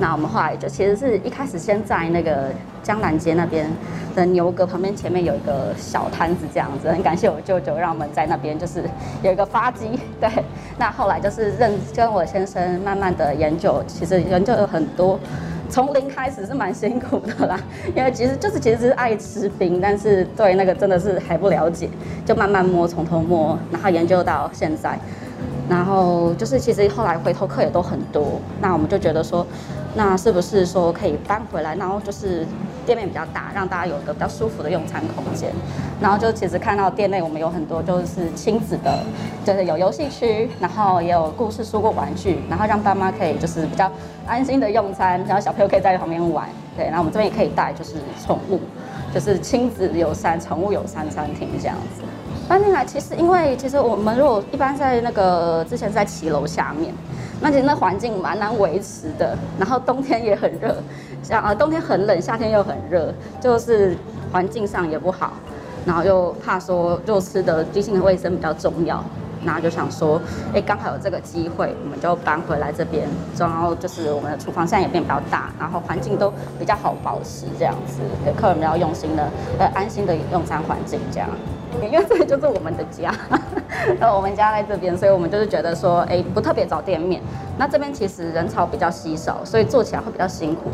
[0.00, 2.48] 那我们后来就其实是一开始先在那个
[2.82, 3.70] 江南街那边
[4.16, 8.82] 的牛阁旁边前面有一个小摊子这样子，很感谢我舅舅让我们在那边就是
[9.22, 10.00] 有一个发迹。
[10.20, 10.28] 对，
[10.78, 15.18] 那后来就是认跟我先生慢慢的研究，其实研究有很多。
[15.70, 17.60] 从零开始是蛮辛苦的啦，
[17.94, 21.88] 因为其实就是其实是爱吃冰，但是对那个真的是还不了解，
[22.24, 24.98] 就慢慢摸，从头摸，然后研究到现在，
[25.68, 29.46] 然后就是其实后来回头客也都很多，那我们就觉得说，
[29.94, 32.46] 那是不是说可以搬回来，然后就是。
[32.88, 35.50] 店面比较大，让大家有一个比较舒服的用餐空间。
[36.00, 38.98] 然后就其实看到店内我们有很多就是亲子的，
[39.44, 43.92] 就是有游戏区，然后也有故事书或玩具，然后让爸妈可以就是比较
[44.26, 46.48] 安心的用餐，然后小朋友可以在旁边玩。
[46.74, 48.58] 对，然后我们这边也可以带就是宠物，
[49.12, 52.02] 就是亲子有三、宠物有三餐厅这样子。
[52.48, 56.94] 搬进来其实因为其实我们如果一般在那个之前在骑楼下面，
[57.42, 60.74] 那其实那环境蛮难维持的，然后冬天也很热，
[61.22, 63.94] 像呃冬天很冷，夏天又很热，就是
[64.32, 65.34] 环境上也不好，
[65.84, 69.04] 然后又怕说就吃的居心的卫生比较重要。
[69.44, 70.20] 然后就想说，
[70.52, 73.06] 哎，刚好有这个机会，我们就搬回来这边。
[73.38, 79.28] 然后就是我们的厨房现在也变比较大，然后环境都比较好保持，这样子给客人比较用心的、
[79.60, 81.28] 呃安心的用餐环境这样。
[81.82, 83.12] 因为这里就是我们的家，
[84.00, 87.22] 那我们家在这边，所以我们就是觉得说，哎，不特别找店面。
[87.58, 90.70] 那这边其实人潮比较稀少，所以做起来会比较辛苦。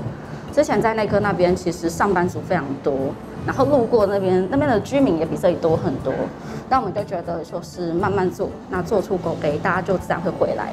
[0.52, 2.94] 之前在内科那边，其实上班族非常多。
[3.46, 6.10] 然后路过那边，那边的居民也比这里多很多，
[6.70, 10.72] 那我们就觉得说是慢慢做，那做出口碑，大家就自然会回来，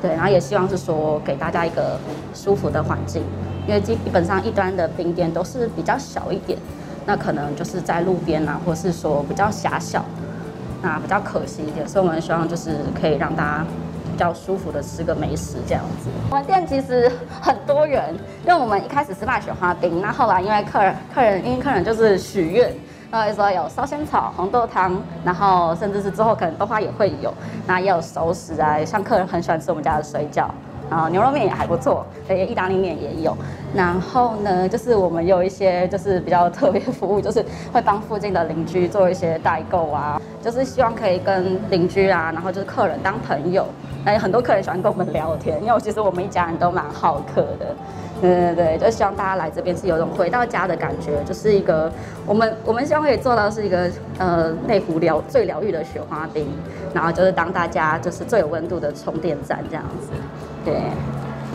[0.00, 1.98] 对，然后也希望是说给大家一个
[2.32, 3.24] 舒服的环境，
[3.66, 6.56] 因为基本上一端的冰店都是比较小一点，
[7.06, 10.04] 那可能就是在路边啊，或是说比较狭小，
[10.82, 13.64] 那比较可惜一点，所以我们希望就是可以让大家。
[14.14, 16.08] 比较舒服的吃个美食这样子。
[16.30, 17.10] 我们店其实
[17.42, 18.14] 很多人，
[18.46, 22.72] 因为我们一开始是卖雪花冰，那后来因为客人客人因为客人就是许愿，
[23.10, 27.34] 然后说有烧仙草、红豆汤，然后甚至是之后可能豆花也会有，
[27.66, 30.46] 那也有熟食啊，像客人很喜欢吃我们家的水饺。
[30.90, 33.36] 啊牛肉面也还不错，对，意大利面也有。
[33.74, 43.66] 然后呢，就是我们有一些就是比较特别服务，就是会帮附近的邻居做一些代购啊，就是希望可以跟邻居啊，然后就是客人当朋友。
[44.04, 47.74] 那有很多客人喜欢跟我们聊天，因为其实我们一家人都蛮好客的。
[48.20, 51.90] 对对对，就希望大家来这边是有种回到家的感觉，就是一个
[52.26, 56.46] 我们我们希望可以做到是一个呃内湖疗最疗愈的雪花冰，
[56.94, 60.10] 然后就是当大家就是最有温度的充电站这样子。
[60.64, 60.80] 对，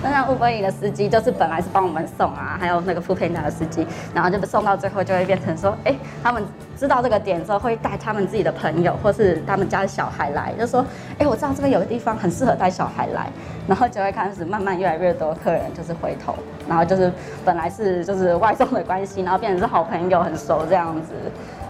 [0.03, 6.43] 那像 Uber 的司机就是本来是帮我们送啊，还有那个 foodpanda 的司机，然后就送到最后就会变成说，哎，他们
[6.77, 10.85] 知道这个点之后会带他们自己的朋友或是他们家的小孩来，就说，
[11.17, 13.27] 哎，我知道这边有个地方很适合带小孩来，
[13.67, 16.35] 然后就会开始慢慢越来越多客人就是回头，
[16.67, 17.11] 然后就是
[17.43, 21.13] 本来是就是外送的关系，然后变成是好朋友很熟这样子，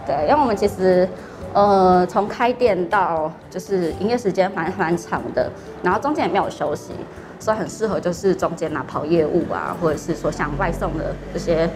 [0.06, 1.08] 对，因为我们其实。
[1.52, 5.50] 呃，从开店到就是营业时间蛮蛮长的，
[5.82, 6.92] 然后中间也没有休息，
[7.40, 11.68] 所以很适合就是中间拿跑业务啊，或者是说像外送的这些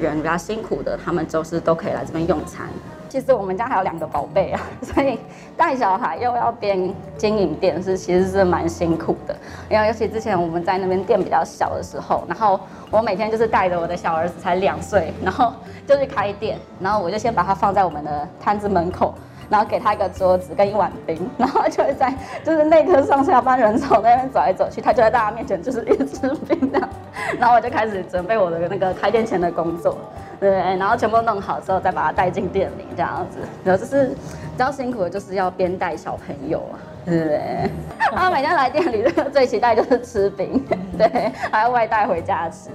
[0.00, 2.66] 人比较辛苦的，他们就是都可以来这边用餐。
[3.08, 5.18] 其实我们家还有两个宝贝啊， 所以
[5.56, 9.34] 带小孩又要边经营店是其实是蛮辛苦的。
[9.70, 12.60] 因为尤其之前我们在那边店比较小的时候，然后
[12.90, 15.52] 我每天就是带着我的小儿子才两岁，然后
[15.86, 19.14] 就去开店，然后我就先把它放在我们的摊子门口。
[19.48, 22.12] 然后给他一个桌子跟一碗冰， 然后就会在
[22.44, 26.88] 就是内科上下班人潮那边走来走去，他就在大家面前就是一直冰这样，
[27.38, 29.96] 然后我就开始准备我的那个开店前的工作，
[30.38, 36.62] 对，然后全部弄好之后再把他带进店里这样子，然后就是比较辛苦的就是要边带小朋友。
[37.08, 37.70] 对，
[38.12, 39.02] 他每天来店里
[39.32, 40.62] 最期待就是吃饼，
[40.98, 42.68] 对，还要外带回家吃，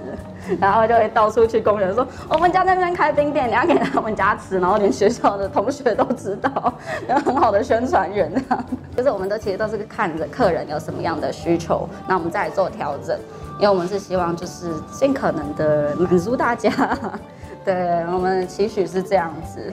[0.60, 6.74] 然后就会到处去公园说，我们家那边开冰店，你要给他们家吃，然后连学校的同学都知道，
[7.08, 8.64] 有很好的宣传员这样。
[8.96, 13.16] 就是我们都其实都是看着客人有什么样的需求，那我们再来做调整，
[13.58, 16.70] 因为我们是希望就是尽可能的满足大家，
[17.64, 19.72] 对，我们期许是这样子。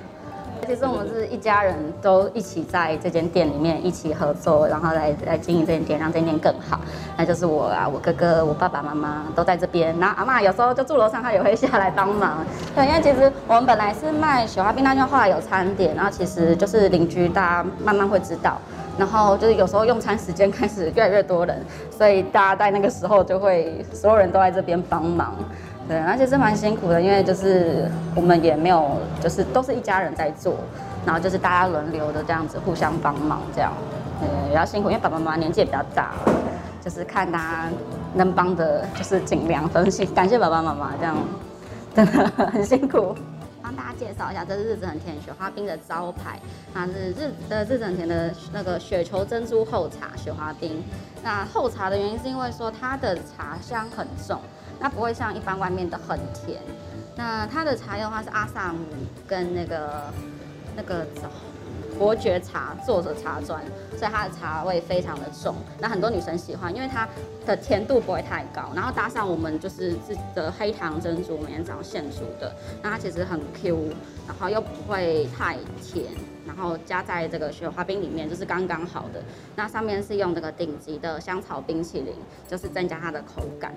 [0.68, 6.80] 其实我们是一家人都一起在这间店里面一起合作，然后来来经营这间店，让这间店更好。
[7.18, 9.97] 那就是我啊，我哥哥、我爸爸妈妈都在这边。
[9.99, 12.45] 然后阿妈有时候就住楼上，她也会下来帮忙。
[12.76, 18.57] 对，因为其实我们本来是卖雪花冰，那就后来有餐点，然后其实就是邻居大家慢慢会知道。
[18.97, 25.34] 然后就是有时候用餐时间开始越来越多人，所以大家在那个时候就会所有人都在这边帮忙。
[25.91, 30.55] 对，而且是蛮辛苦的，因为就是我们也没有，就是都是一家人在做，
[31.05, 33.73] 然后就是大家轮流的这样子互相帮忙，这样，
[34.21, 36.13] 对，比较辛苦，因为爸爸妈妈年纪也比较大，
[36.81, 37.69] 就是看大家
[38.13, 40.05] 能帮的，就是尽量分析。
[40.05, 41.17] 感谢爸爸妈妈，这样
[41.93, 43.13] 真的很辛苦。
[43.61, 46.39] 帮大家介绍一下，这是日子很甜雪花冰的招牌，
[46.73, 50.81] 它是日的日子很甜的那个雪球珍珠厚茶雪花冰。
[51.21, 54.39] 那厚茶的原因是因为说它的茶香很重。
[54.82, 56.61] 它不会像一般外面的很甜，
[57.15, 58.79] 那它的茶叶的话是阿萨姆
[59.27, 60.11] 跟那个
[60.75, 61.05] 那个
[61.99, 63.61] 伯爵茶做的茶砖，
[63.95, 65.55] 所以它的茶味非常的重。
[65.79, 67.07] 那很多女生喜欢，因为它
[67.45, 72.51] 的甜度不会太高，然后搭上我们就是自己的黑糖珍珠，每天早上现煮的，
[72.82, 73.93] 那它其实很 Q，
[74.27, 76.05] 然后又不会太甜，
[76.47, 79.21] 然后加在这个雪花冰里面就是刚刚好的。
[79.55, 82.15] 那上面是用这个顶级的香草冰淇淋，
[82.47, 83.75] 就是增加它的口感。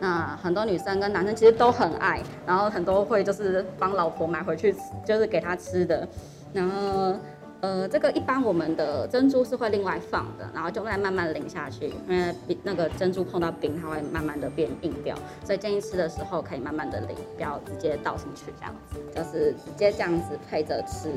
[0.00, 4.74] 那很多女生跟男生其实都很爱，然后很多会就是帮老婆买回去，
[5.04, 6.06] 就是给她吃的。
[6.52, 7.14] 然后，
[7.60, 21.10] 呃，这个一般我们的珍珠是会另外放的，然后就会慢慢淋下去，因为那个珍珠碰到冰，它会慢慢的变硬掉，所以建议吃的时候可以慢慢的淋，不要直接倒进去这样子，就是直接这样子配着吃。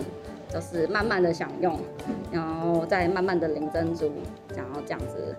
[0.49, 1.77] 就是慢慢的享用，
[2.31, 4.09] 然后再慢慢的淋珍珠，
[4.55, 5.35] 然后这样子，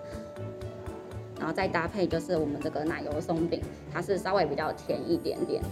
[1.39, 3.59] 然后再搭配就是我们这个奶油松饼，
[3.91, 5.69] 它是稍微比较甜一点点的。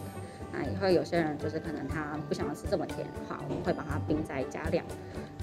[0.52, 4.84] 那也会有些人就是可能他不想要吃这么甜的话，我们会把它冰再加量，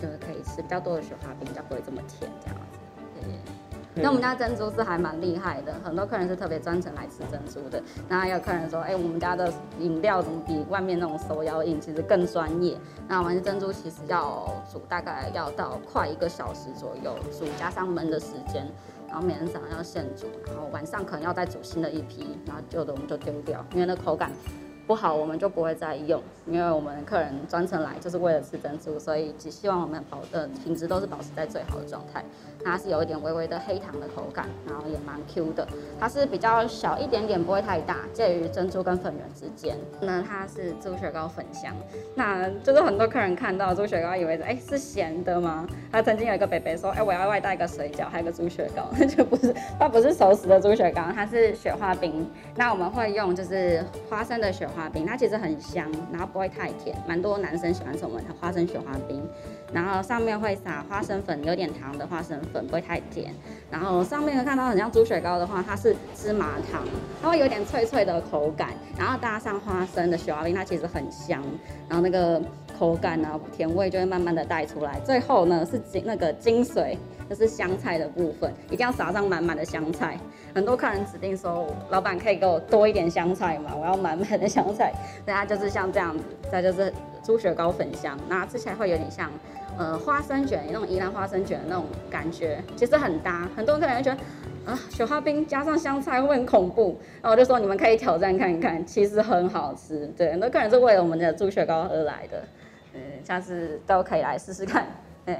[0.00, 2.78] 就是可以吃比较多的雪花冰，比较不会这么甜这样子。
[3.20, 4.02] 对。
[4.02, 7.80] 那我们家珍珠是还蛮厉害的，很多客人是特别专程来吃珍珠的。
[8.08, 12.76] 然后还有客人说，哎、欸，我们家的饮料怎么比外面那种手摇饮其实更专业？
[13.06, 18.66] 那我们珍珠其实要煮大概要到快一个小时左右，煮加上焖的时间，
[19.14, 24.32] 然后每天早上要现煮，然后晚上可能要再煮新的一批，然后旧的我们就丢掉，因为那口感。
[24.86, 32.22] 不好，我们就不会再用，因为我们客人专程来就是为了吃珍珠，所以只希望我们保的品质都是保持在最好的状态。
[32.62, 35.66] 它是有一点微微的黑糖的口感，然后也蛮 Q 的。
[35.98, 39.76] 它是比较小一点点，不会太大，介于珍珠跟粉圆之间。
[40.00, 41.74] 那它是猪血糕粉香，
[42.14, 45.66] 那就是很多客人看到猪血糕以为哎、是咸的吗？
[45.90, 52.28] 他曾经有一个北北说，哎、我要外带一个水饺，还有个猪血糕，那就不是，它不是熟食的猪血糕，它是雪花冰。
[52.54, 54.68] 那我们会用就是花生的雪。
[54.76, 59.22] 花冰它其实很香，然后不会太甜，蛮多男生喜欢吃我们的花生雪花冰，
[59.72, 63.32] 然后上面会撒花生粉，有点糖的花生粉，不会太甜。
[63.70, 66.82] 然后上面看到很像猪血糕的话，它是芝麻糖，
[67.22, 71.42] 它会有点脆脆的口感，然后搭上花生的雪花冰，它其实很香，
[71.88, 72.42] 然后那个
[72.78, 74.98] 口感啊甜味就会慢慢的带出来。
[75.04, 76.96] 最后呢是精那个精髓。
[77.28, 80.18] 就是香菜的部分，一定要撒上满满的香菜。
[80.54, 83.72] 很多客人指定说，老板可以给我多一点香菜嘛？
[83.74, 84.92] 我要满满的香菜。
[85.24, 89.30] 大家就是像这样子，再就是猪血糕粉香，那吃起来会有点像，
[89.76, 93.48] 呃，花生卷那种宜兰花生卷的那种感觉，其实很搭。
[93.56, 96.98] 很多客人觉得，啊，雪花冰加上香菜会不会很恐怖？
[97.22, 100.06] 那我就说你们可以挑战看一看，其实很好吃。
[100.16, 102.44] 对，很多客人是为了我们的猪血糕而来的，
[102.92, 104.86] 嗯，下次都可以来试试看，
[105.26, 105.36] 对。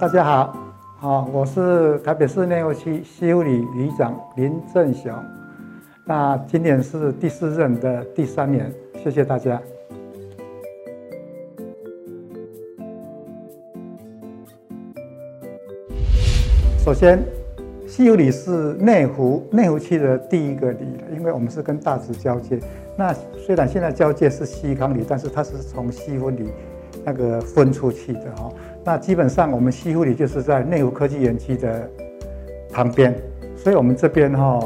[0.00, 0.56] 大家好，
[1.00, 5.12] 好，我是台北市内湖区西湖里里长林正雄。
[6.04, 8.72] 那今年是第四任的第三年，
[9.02, 9.60] 谢谢大家。
[16.84, 17.18] 首先，
[17.88, 22.60] 西湖里是内湖内湖区的第一个里，因为我们是跟大直交界。
[22.96, 26.48] 那虽然现在交界是西康里，但是它是从西湖里
[27.04, 28.48] 那个分出去的哈。
[28.88, 31.86] 那基本上我们西湖里就是在内湖科技园区的
[32.72, 33.14] 旁边，
[33.54, 34.58] 所以我们这边哈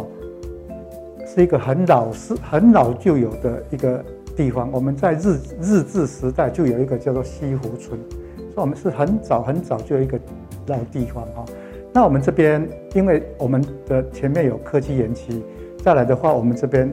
[1.27, 4.05] 是一个很老是、很老旧有的一个
[4.37, 4.71] 地方。
[4.71, 7.99] 我们在日日治时代就有一个叫做西湖村，
[8.55, 10.17] 所以我们是很早很早就有一个
[10.69, 11.45] 老地方哈。
[11.93, 12.65] 那我们这边
[12.95, 15.43] 因为我们的前面有科技园区，
[15.83, 16.89] 再来的话，我们这边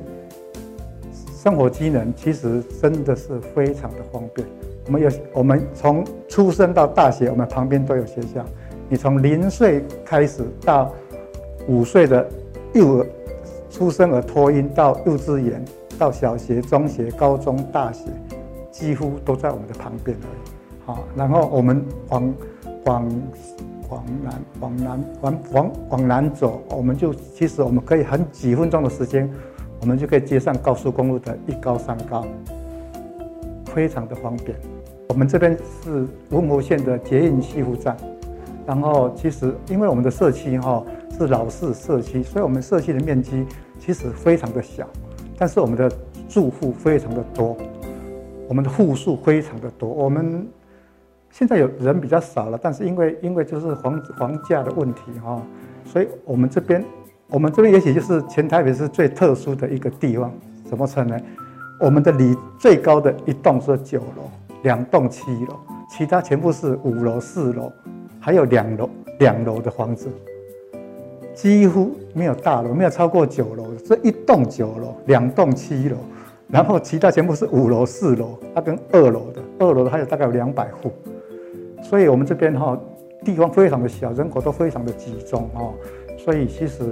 [1.43, 4.47] 生活机能其实真的是非常的方便。
[4.89, 8.43] 我们有，我们从出生到大学，我们旁边都有学校。
[8.87, 10.91] 你从零岁开始到
[11.67, 12.27] 五岁的
[12.73, 13.05] 幼儿
[13.69, 15.63] 出生而托婴到幼稚园，
[15.99, 18.05] 到小学、中学、高中、大学，
[18.71, 20.85] 几乎都在我们的旁边而已。
[20.87, 22.33] 好，然后我们往
[22.85, 23.21] 往
[23.89, 29.31] 往南往南往往往南走，我们就其实我们可以很几分钟的时间，
[29.81, 32.25] 我们就可以接上高速公路的一高三高，
[33.65, 34.57] 非常的方便。
[35.09, 37.97] 我们这边是文湖线的捷运西湖站，
[38.63, 40.83] 然后其实因为我们的社区哈
[41.17, 43.43] 是老式社区，所以我们社区的面积
[43.79, 44.87] 其实非常的小，
[45.35, 45.91] 但是我们的
[46.29, 47.57] 住户非常的多，
[48.47, 49.89] 我们的户数非常的多。
[49.89, 50.47] 我们
[51.31, 55.41] 现在有人比较少了，但是因为因为就是房房价的问题哈，
[55.85, 56.85] 所以我们这边
[57.29, 60.31] 我们这边也许就是全台北市最特殊的一个地方，
[60.69, 61.19] 怎么称呢？
[61.79, 64.29] 我们的里最高的一栋是九楼。
[64.63, 65.55] 两栋七楼，
[65.89, 67.71] 其他全部是五楼、四楼，
[68.19, 68.89] 还有两楼
[69.19, 70.09] 两楼的房子，
[71.33, 73.73] 几乎没有大楼，没有超过九楼。
[73.85, 75.95] 这一栋九楼，两栋七楼，
[76.47, 80.91] 然后其他全部是五楼、四楼，它跟二楼的，二楼的还有大概有两百户。
[81.81, 82.77] 所以我们这边哈
[83.23, 85.73] 地方非常的小，人口都非常的集中哦，
[86.17, 86.83] 所以其实，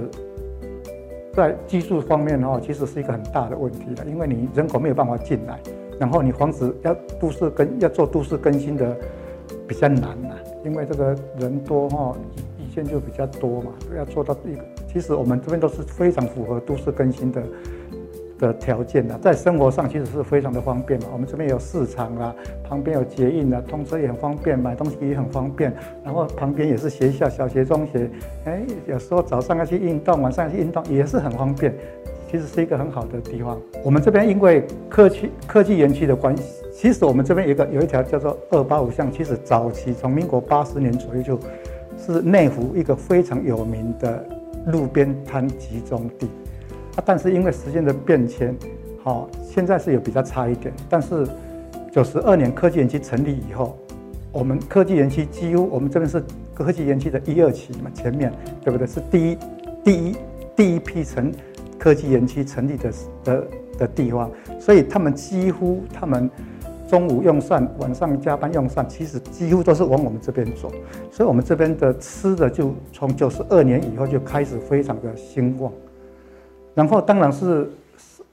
[1.34, 5.60] 在居住方面哈，其实是一个很大的问题的，因为你人口没有办法进来。
[5.98, 8.96] 然后你房子要都市更要做都市更新的
[9.66, 10.34] 比较难呐，
[10.64, 12.16] 因为这个人多哈，
[12.58, 14.62] 意见就比较多嘛，要做到一个。
[14.92, 17.42] 其实我们这边都是非常符合都市更新的
[18.38, 21.08] 的条件的，在生活上其实是非常的方便嘛。
[21.12, 25.74] 我们这边有市场啊，旁边有捷运啊，通车也很方便，买东西也很方便。
[26.04, 28.08] 然后旁边也是学校，小学、中学，
[28.44, 31.74] 哎，有时候早上要去运动，晚上要去运动也是很方便。
[32.30, 33.58] 其实是一个很好的地方。
[33.82, 41.40] 我们这边因为科技科技园区的关系，其实我们这边有一个有一条叫做二八五巷，其实早期从民国八十年左右就
[41.98, 44.24] 是内湖一个非常有名的
[44.66, 46.28] 路边摊集中地。
[46.96, 48.54] 啊，但是因为时间的变迁，
[49.02, 50.72] 好，现在是有比较差一点。
[50.88, 51.26] 但是
[51.90, 53.76] 九十二年科技园区成立以后，
[54.32, 56.22] 我们科技园区几乎我们这边是
[56.52, 58.30] 科技园区的一二期嘛，前面
[58.62, 58.86] 对不对？
[58.86, 59.38] 是第一
[59.82, 60.16] 第一
[60.54, 61.32] 第一批成。
[61.78, 62.92] 科技园区成立的
[63.24, 63.46] 的
[63.78, 66.28] 的地方，所以他们几乎他们
[66.88, 70.72] 中午用膳，晚上加班用膳，其实几乎都是往我们这边走。
[71.12, 75.72] 所以，我们这边的吃的就从九十二年以后就开始非常的兴旺。
[76.74, 77.70] 然后，当然是，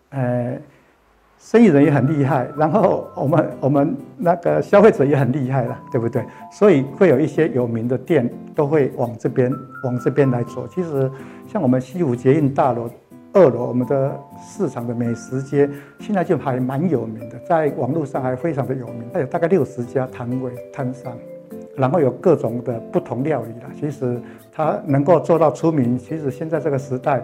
[0.10, 0.58] 呃，
[1.38, 6.24] 生意人也很厉害，然后我们我们那个消费者也很厉害了，对不对？
[6.52, 10.68] 所以会有一些有名的店都会往这边往这边来走。
[10.74, 11.12] 其实，
[11.52, 12.90] 像我们西湖捷运大楼。
[13.36, 15.70] 二楼我们的市场的美食街
[16.00, 21.12] 现在就还蛮有名的，在网络上还非常的有名，它有大概六十家摊位摊商，
[21.76, 23.70] 然后有各种的不同料理啦。
[23.78, 24.18] 其实
[24.54, 27.22] 它能够做到出名，其实现在这个时代，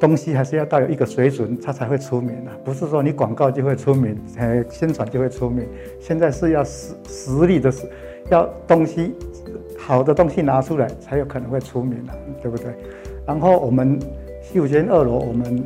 [0.00, 5.64] 东西还是要到有一个水准，它才会出名的，不是说你广告就会出名，呃，宣传就会出名。
[6.00, 7.86] 现在是要实实力的，是
[8.28, 9.14] 要东西
[9.78, 12.12] 好的东西拿出来，才有可能会出名的，
[12.42, 12.74] 对不对？
[13.24, 14.00] 然后我们。
[14.52, 15.64] 西湖街二楼，我们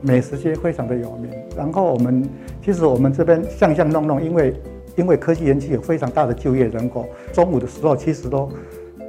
[0.00, 1.30] 美食街非常的有名。
[1.56, 2.28] 然后我们
[2.60, 4.54] 其实我们这边巷巷弄弄，因为
[4.96, 8.50] 因为科技园区有非常大的就业人口，中午的时候其实都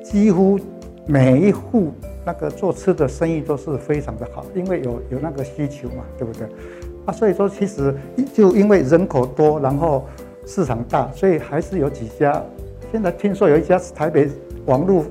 [0.04, 0.60] 几乎
[1.08, 1.92] 每一户
[2.24, 6.46] 那个做吃的生意都是非常的好，因为有有那个需求嘛，对不对？
[7.06, 7.92] 啊，所以说其实
[8.32, 10.06] 就因为人口多，然后
[10.46, 12.44] 市场大，所以还是有几家。
[12.92, 14.30] 现在听说有一家是台北
[14.68, 15.04] 网络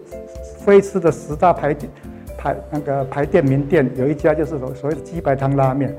[0.60, 1.90] 飞吃的十大牌店。
[2.38, 5.92] 排那个排店名店有一家就是所所谓的鸡白汤拉面，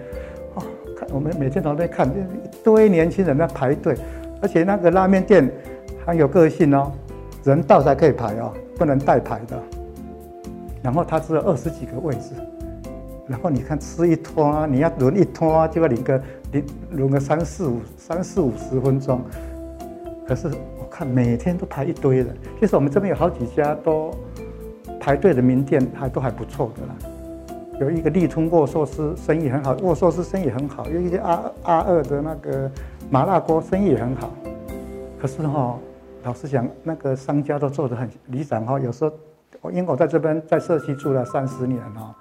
[0.56, 0.64] 哦，
[0.98, 3.94] 看我们每天都在看一堆年轻人在排队，
[4.42, 5.52] 而且那个拉面店
[6.06, 6.90] 很有个性哦，
[7.44, 9.62] 人到才可以排哦，不能代排的。
[10.82, 12.32] 然后它只有二十几个位置，
[13.28, 16.22] 然后你看吃一摊，你要轮一摊就要轮个
[16.54, 19.22] 轮轮个三四五三四五十分钟，
[20.26, 24.16] 可是我看每天都排一堆人，其实我们这边有好几家都。
[25.00, 26.96] 排队的名店还都还不错的啦，
[27.80, 32.70] 有一个立春握寿司生意很好，握寿司生意很好，有一些阿阿二的那个
[33.10, 34.30] 麻辣锅生意也很好。
[35.20, 35.80] 可是哈、哦，
[36.24, 38.80] 老实讲，那个商家都做得很理想哈。
[38.80, 39.06] 有时
[39.62, 42.14] 候，因为我在这边在社区住了三十年哈，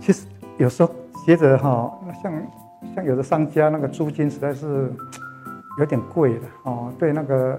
[0.00, 0.26] 其实
[0.58, 0.90] 有时候
[1.26, 2.32] 觉得哈，像
[2.94, 4.90] 像有的商家那个租金实在是
[5.78, 7.58] 有点贵的哦，对那个。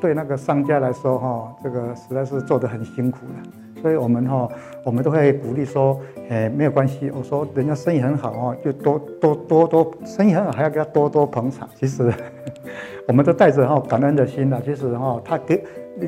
[0.00, 4.48] 对那个商家来说，哈，这个实在是做得很辛苦的，所以我们哈，
[4.84, 7.10] 我们都会鼓励说，哎，没有关系。
[7.16, 11.68] 我说人家生意很好哦，就多多多多生意很好，还要给他多多捧场。
[11.74, 12.12] 其实，
[13.08, 14.60] 我们都带着哈感恩的心呐。
[14.64, 15.64] 其实哈，他给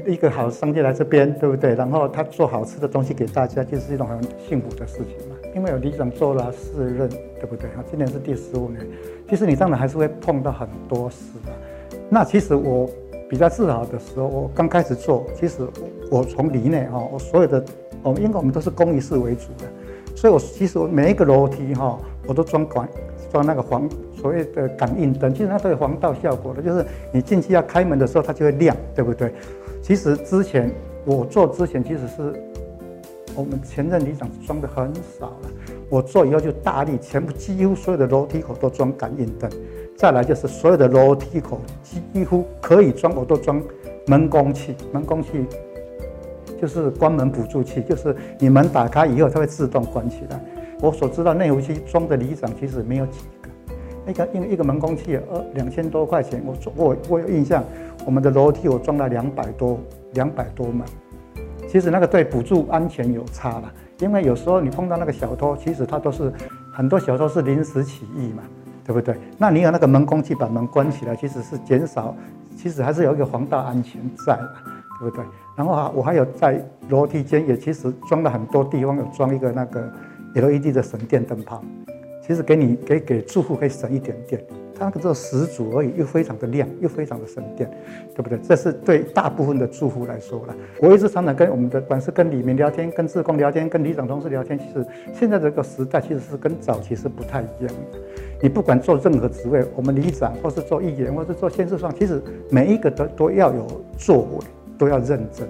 [0.07, 1.74] 一个好商家来这边，对不对？
[1.74, 5.36] 然后他做好吃的东西给大家，就是一种很幸福的事情嘛。
[5.55, 7.68] 因为有里长做了四任，对不对？
[7.70, 8.86] 哈，今年是第十五年。
[9.28, 11.16] 其实你当然还是会碰到很多事
[11.47, 11.99] 的。
[12.11, 12.89] 那其实我。
[13.29, 15.66] 比较自豪的时候，我刚开始做，其实
[16.11, 17.62] 我从里内哈，我所有的，
[18.03, 19.66] 我们因为我们都是公益式为主的，
[20.16, 22.89] 所以我其实我每一个楼梯哈，我都装管
[23.31, 29.33] 装那个黄所谓的感应灯，其实它都有防盗效果的，就是你进去要开门的时候，它就会亮，对不对？
[29.83, 30.70] 其实之前
[31.05, 32.35] 我做之前，其实是
[33.37, 35.51] 我们前任里长装的很少了，
[35.91, 39.51] 我做以后就大力，全部几乎所有的楼梯口都装感应灯。
[39.99, 43.61] 再来就是所有的楼梯口几乎可以装，我都装
[44.07, 44.77] 门工器。
[44.93, 45.45] 门工器
[46.61, 50.41] 就是关门辅助器，就是你门打开以后，它会自动关起来。
[50.81, 53.49] 我所知道内湖区装的里长其实没有几个。
[54.07, 57.65] 那个因为一个门工器二两千多块钱，我我我有印象，
[58.07, 59.81] 我们的楼梯我装了两百多
[60.13, 60.87] 两百多门。
[61.67, 66.33] 其实那个对辅助安全有差了，因为有时候你碰到那个小偷，其实他都是
[66.73, 68.45] 很多小偷是临时起意嘛。
[68.89, 69.14] 对不对？
[69.36, 72.16] 那你有那个门工器把门关起来，其实是减少，
[72.57, 74.34] 其实还是有一个防盗安全在，
[74.99, 75.22] 对不对？
[75.55, 79.93] 然后啊，我还有在楼梯间也其实装了很多地方有装一个那个
[80.34, 81.62] LED 的省电灯泡，
[82.26, 84.43] 其实给你给给住户可以省一点电，
[84.78, 87.70] 它那个只有十组而已，又非常的亮，又非常的省电，
[88.14, 88.39] 对不对？
[88.39, 90.55] 这是对大部分的住户来说了。
[90.80, 97.99] 我一直常常跟我们的，管是跟里民聊天，跟志工聊天，跟里长同事聊天，其实现在这个时代其实是跟早期是不太一样的。
[98.41, 103.66] 你不管做任何职位，我们里长或是做议员，或是做县市长，其实每一个都都要有
[103.97, 104.39] 作为，
[104.78, 105.49] 都要认真。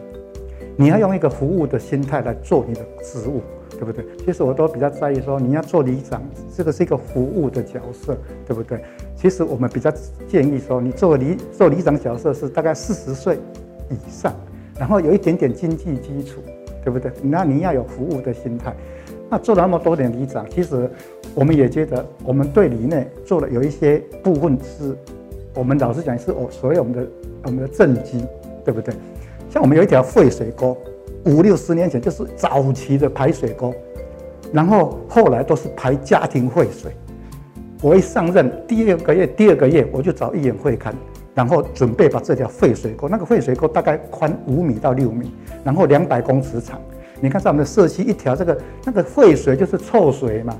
[0.76, 3.42] 你要用一个服务的心态来做你的职务。
[3.70, 4.04] 对不对？
[4.26, 6.20] 其实我都比较在意说，你要做里长，
[6.52, 8.82] 这个是一个服务的角色，对不对？
[9.14, 9.88] 其实我们比较
[10.26, 13.38] 建议说，你做里做里长角色是大概四十岁
[13.88, 14.34] 以上，
[14.76, 16.40] 然后有一点点经济基础，
[16.82, 17.12] 对不对？
[17.22, 18.74] 那你要有服务的心态。
[19.30, 20.90] 那做了那么多年里长，其实
[21.34, 24.96] 我们也觉得，我们对里内做了有一些部分是，
[25.54, 27.06] 我们老实讲是我所有我们的
[27.44, 28.24] 我们的政绩，
[28.64, 28.94] 对不对？
[29.50, 30.76] 像我们有一条废水沟。
[31.24, 33.74] 五六十年前就是早期的排水沟，
[34.52, 36.92] 然后后来都是排家庭废水。
[37.82, 40.92] 我一上任第二个月，第二个月我就找一眼会勘，
[41.34, 45.32] 然后准备把这条废水沟，那个废水沟大概宽五米到六米，
[45.64, 46.80] 然后两百公尺长。
[47.20, 50.56] 你看在我们的社区一条这个那个废水就是臭水嘛，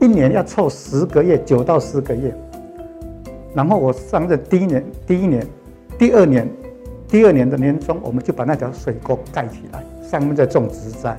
[0.00, 2.34] 一年要臭十个月，九到十个月。
[3.54, 5.46] 然后我上任第一年，第一年，
[5.98, 6.48] 第二年，
[7.08, 9.82] 第二年的年终，我们就把那条水沟盖起来。
[10.02, 11.18] 上面在种植栽，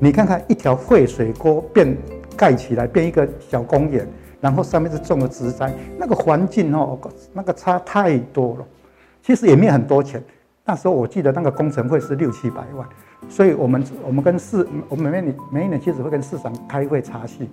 [0.00, 1.96] 你看看一条废水沟变
[2.36, 4.04] 盖起来变一个小公园，
[4.40, 6.98] 然后上面是种的植栽，那个环境哦，
[7.32, 8.66] 那个差太多了。
[9.22, 10.20] 其实也没有很多钱，
[10.64, 12.88] 那时候我记得那个工程费是六七百万，
[13.28, 17.48] 所以我们我们跟市，我们每年每一年其实会跟市长开会查询，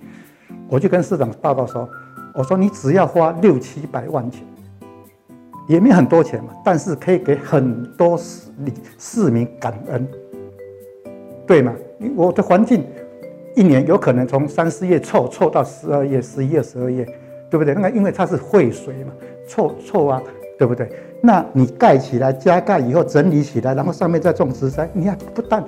[0.69, 1.89] 我就跟市长报告说，
[2.33, 4.43] 我说你只要花六七百万钱，
[5.67, 8.51] 也没很多钱嘛，但是可以给很多市
[8.97, 10.07] 市民感恩。
[11.47, 11.73] 对嘛？
[12.15, 12.85] 我的环境
[13.57, 17.03] 一年有可能从三四月臭臭到十二月、十一月、十二月，
[17.49, 17.73] 对不对？
[17.73, 19.11] 那个因为它是废水嘛，
[19.47, 20.21] 臭臭啊，
[20.61, 20.87] 对不对？
[21.23, 25.65] 那你盖起来加盖以后整理起来，然后上面再种植栽，你看不但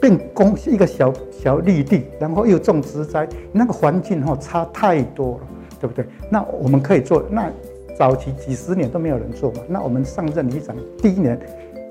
[0.00, 5.40] 变工一个小小绿地，然后又种植栽，那个环境哈差太多了，
[5.78, 6.06] 对不对？
[6.30, 7.52] 那我们可以做，那
[7.94, 11.38] 早期几十年都没有人做嘛，那我们上任里长第一年。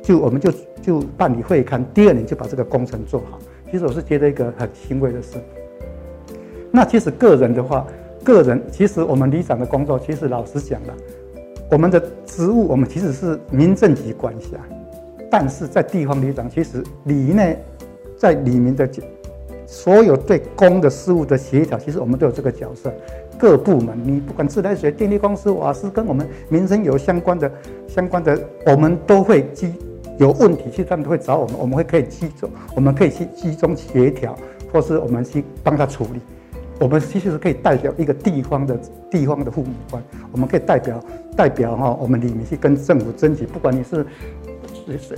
[0.01, 3.37] 就我们就就办理会刊，第二年就把这个工程做好。
[3.69, 5.37] 其实我是觉得一个很欣慰的事。
[6.71, 7.85] 那其实个人的话，
[8.23, 10.93] 个人其实我们里长的工作，其实老实讲了，
[11.71, 14.57] 我们的职务我们其实是民政局管辖，
[15.29, 17.57] 但是在地方里长，其实里内
[18.17, 18.89] 在里面的
[19.67, 22.91] 所有对公的事务的协调，其实我们都有这个角色。
[23.37, 27.49] 各部门，你不管自来水、电力公司、瓦斯，跟我们民生有相关的、
[27.87, 29.71] 相关的，我们都会集。
[30.17, 34.35] 有问题，其实他们都会找我们，我们会可以集中，我们可以去集中协调，
[34.73, 36.19] 或是我们去帮他处理。
[36.79, 38.79] 我们其实是可以代表一个地方的
[39.11, 40.01] 地方的父母官，
[40.31, 41.03] 我们可以代表
[41.35, 44.05] 代表哈，我们里面去跟政府争取，不管你是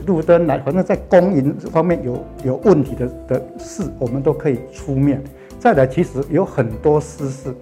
[0.05, 5.24] 路灯来，反正在公营方面有有问题的的事，我们都可以出面。
[5.59, 7.53] 再来，其实有很多私事，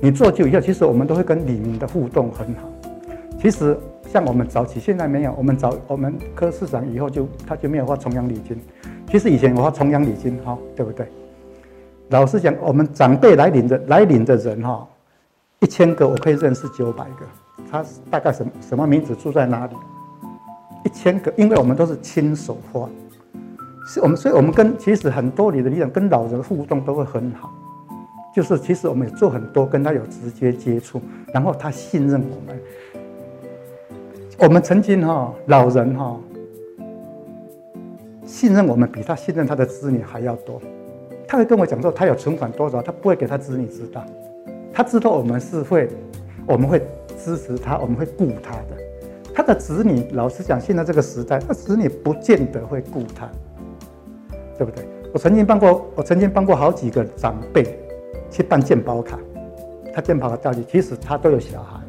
[0.00, 2.70] 你做久以后，其实我们都会跟里面的互动很好。
[3.40, 3.76] 其实。
[4.12, 5.32] 像我们早期，现在没有。
[5.38, 8.60] 我们早我们柯市长以后就他就没有发重阳礼金。
[9.08, 11.06] 其实以前我发重阳礼金哈，对不对？
[12.10, 14.86] 老实讲，我们长辈来领的来领的人哈，
[15.60, 17.26] 一千个我可以认识九百个。
[17.70, 19.74] 他大概什么什么名字住在哪里？
[20.84, 22.88] 一千个，因为我们都是亲手画，
[23.86, 27.50] 是我们所以我们跟其实很多你的理想跟老人互动都会很好。
[28.34, 31.00] 就是其实我们也做很多跟他有直接接触，
[31.32, 32.60] 然后他信任我们。
[34.38, 36.18] 我们曾经哈老人哈
[38.24, 40.60] 信任我们，比他信任他的子女还要多。
[41.32, 44.04] 他会跟我讲说，他有存款多少，他不会给他子女知道。
[44.70, 45.88] 他知道我们是会，
[46.46, 46.78] 我们会
[47.18, 48.76] 支持他，我们会顾他的。
[49.34, 53.30] 他的子女，老实讲，现在这个时代，他子女不见得会顾他，
[54.58, 54.84] 对不对？
[55.10, 57.78] 我曾经帮过，我曾经帮过好几个长辈
[58.30, 59.18] 去办健保卡，
[59.94, 61.80] 他健保卡到底，其实他都有小孩。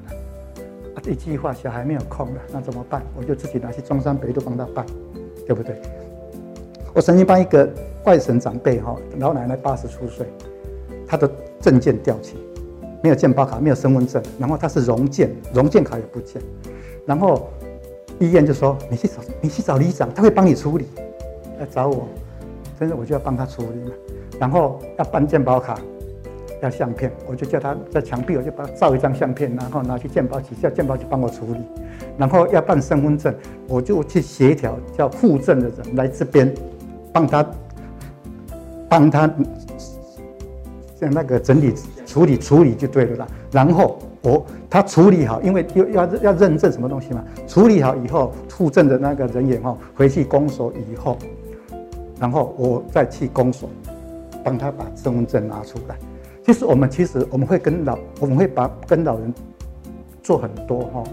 [1.05, 3.03] 一句话，小孩没有空了，那怎么办？
[3.17, 4.85] 我就自己拿去中山北路帮他办，
[5.45, 5.75] 对不对？
[6.93, 7.69] 我曾经帮一个
[8.05, 10.27] 外省长辈哈，老奶奶八十出岁，
[11.07, 11.29] 她的
[11.59, 12.35] 证件掉期，
[13.01, 16.41] 没有健保卡，没有身份证，然后她是荣健，荣健卡也不见，
[17.05, 17.49] 然后
[18.19, 20.87] 医院就说你去找你去找里长，他会帮你处理，
[21.59, 22.07] 来找我，
[22.79, 23.91] 真的我就要帮他处理嘛，
[24.39, 25.79] 然后要办健保卡。
[26.61, 31.59] 要相片，我就叫他在墙壁，我就把他照一张相片，然后拿去健保局，叫健保局帮我处理。
[32.17, 33.35] 然后要办身份证，
[33.67, 36.53] 我就去协调叫户政的人来这边
[37.11, 37.45] 帮他
[38.93, 39.27] 帮他
[40.99, 41.73] 像那个整理
[42.05, 43.27] 处理处理就对了啦。
[43.51, 51.17] 然后我他处理好，因为要要要认证什么东西嘛，处理好以后，户政的那个人员哈回去公所以后，
[52.19, 53.67] 然后我再去公所
[54.43, 55.97] 帮他把身份证拿出来。
[56.45, 59.33] 其实我们其实我们会跟老我们会把跟老人
[60.21, 61.03] 做很多哈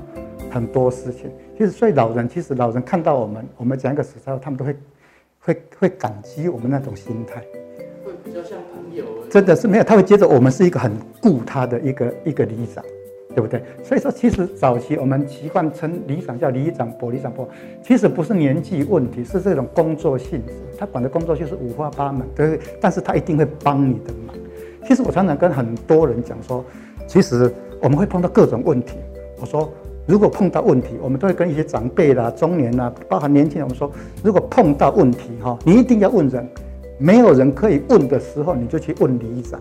[0.51, 1.31] 很多事情。
[1.57, 4.77] 其实所以老人其实老人看到我们我们讲一个实在话，他们都会
[5.41, 7.43] 会会感激我们那种心态。
[8.31, 9.05] 比较像朋友。
[9.29, 12.85] 真的是没有，他会觉得我们是一个很顾他的一个一个里长。
[13.33, 13.63] 对不对？
[13.85, 17.49] 所以说，其实早期我们习惯称里长叫里长伯、里长伯，
[17.81, 20.53] 其实不是年纪问题，是这种工作性质。
[20.77, 22.61] 他管的工作就是五花八门，对不对？
[22.81, 24.35] 但是他一定会帮你的忙。
[24.85, 26.65] 其实我常常跟很多人讲说，
[27.07, 28.97] 其实我们会碰到各种问题。
[29.41, 29.73] 我说，
[30.09, 33.93] 如果碰到问题，我们都会跟一些长辈啦、中年啦，包含年轻人，我们说，
[34.25, 36.45] 如果碰到问题哈，你一定要问人，
[37.01, 39.59] 没有人可以问的时候，你就去问里长。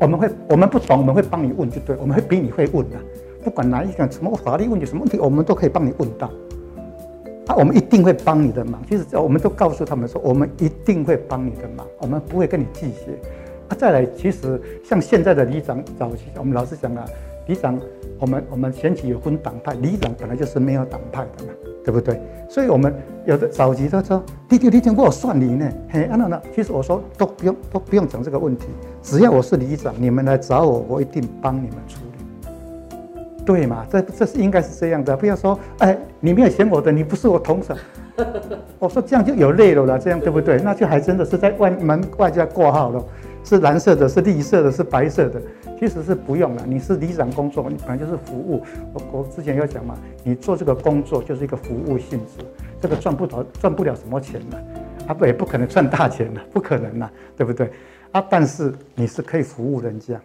[0.00, 2.96] 我们会，我们不懂，我们会帮你问就对，我们会比你会问的，
[3.42, 6.30] 不管哪一个什么法律问题、什么问题，我们都可以帮你问到。
[7.48, 8.80] 啊，我们一定会帮你的忙。
[8.88, 13.12] 其实我们都告诉他们说，我们一定会帮你的忙，我们不会跟你计较。
[13.68, 17.04] 啊，再来，其实像现在的里长早期，我们老师讲啊，
[17.48, 17.76] 里长，
[18.20, 21.50] 我们我们选举有分党派，里长本来就是没有党派的嘛。
[21.88, 22.20] 对不对？
[22.50, 28.66] 所以我们有的早期他说：“弟弟，你听我算你呢？”嘿，啊那那，其实我说都不用都不用讲这个问题，
[29.02, 33.86] 只要我是里长，你们来找我，我一定帮你们处理，对嘛？
[33.90, 37.72] 这这是应该是这样的，不要说哎，你没有选我的，你不是我同事。
[38.78, 40.60] 我说这样就有泪了啦，这样对不对？
[40.62, 43.02] 那就还真的是在外门外加挂号了，
[43.44, 45.40] 是蓝色的，是绿色的，是白色的。
[45.78, 48.64] 其实是不用了，你是离散工作，你本来就是服务。
[48.92, 52.44] 我我之前有讲嘛，你做这个工作就是一个服务性质，
[52.80, 54.58] 这个赚不到赚不了什么钱的，
[55.06, 57.70] 啊不也不可能赚大钱的，不可能的，对不对？
[58.10, 60.20] 啊，但是你是可以服务人家。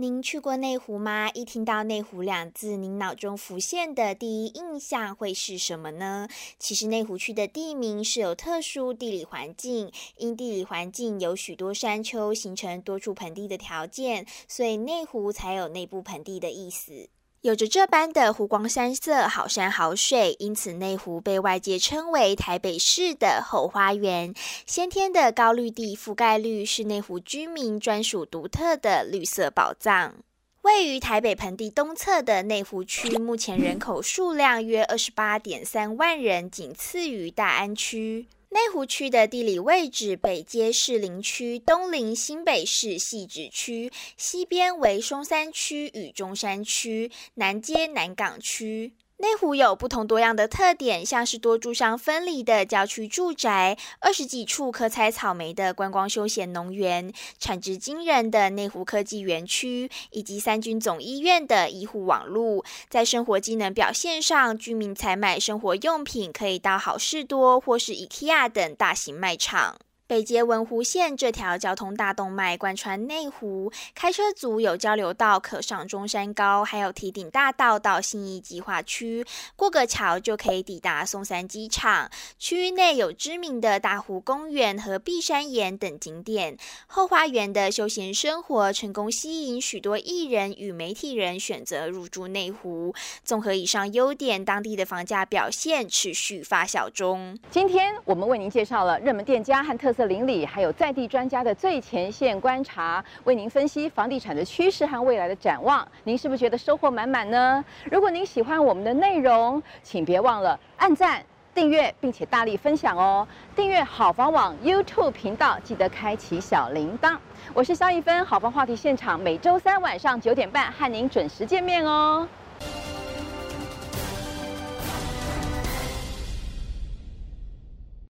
[0.00, 1.28] 您去过内湖吗？
[1.34, 6.26] 一听到内湖两字，您脑中浮现的第一印象会是什么呢？
[6.58, 17.10] 其实内湖区的地名是有特殊地理环境，因地理环境有许多山丘，形成多处盆地的条件，所以内湖才有内部盆地的意思。
[17.42, 24.34] 有着这般的湖光山色、好山好水，因此内湖被外界称为台北市的后花园。
[24.66, 30.16] 先天的高绿地覆盖率是内湖居民专属独特的绿色宝藏。
[30.60, 38.26] 位于台北盆地东侧的内湖区，目前人口数量约二十八点三万人，仅次于大安区。
[38.52, 48.92] 内湖区的地理位置，北接士林区，东临新北市汐止区，西边为松山区与中山区，南接南港区。
[49.20, 62.64] 内湖有不同多样的特点，像是多住商分离的郊区住宅，二十几处可采草莓的观光休闲农园，产值惊人的内湖科技园区，以及三军总医院的医护网路。
[62.88, 69.76] 在生活机能表现上，居民采买生活用品可以到好事多或是 IKEA 等大型卖场。
[70.10, 82.10] 北捷文湖线这条交通大动脉贯穿内湖，开车族有交流道可上中山高，还有提顶大道到信义计划区，过个桥就可以抵达松山机场。
[82.40, 86.56] 区域内有知名的大湖公园和碧山岩等景点。
[86.88, 92.92] 后花园的休闲生活成功吸引许多艺人与媒体人选择入住内湖。
[93.22, 97.38] 综合以上优点，当地的房价表现持续发酵中。
[97.48, 99.99] 今天我们为您介绍了热门店家和特色。
[100.06, 105.86] 邻里还有在地专家的最前线观察，为您分析房地产的趋势和未来的展望。
[106.04, 107.64] 您是不是觉得收获满满呢？
[107.90, 111.22] 如果您喜欢我们的内容，请别忘了按赞、
[111.54, 113.26] 订阅，并且大力分享哦。
[113.56, 117.16] 订阅好房网 YouTube 频道，记得开启小铃铛。
[117.54, 122.26] 我是萧一芬，好房话题现场每周三晚上九点半和您准时见面哦。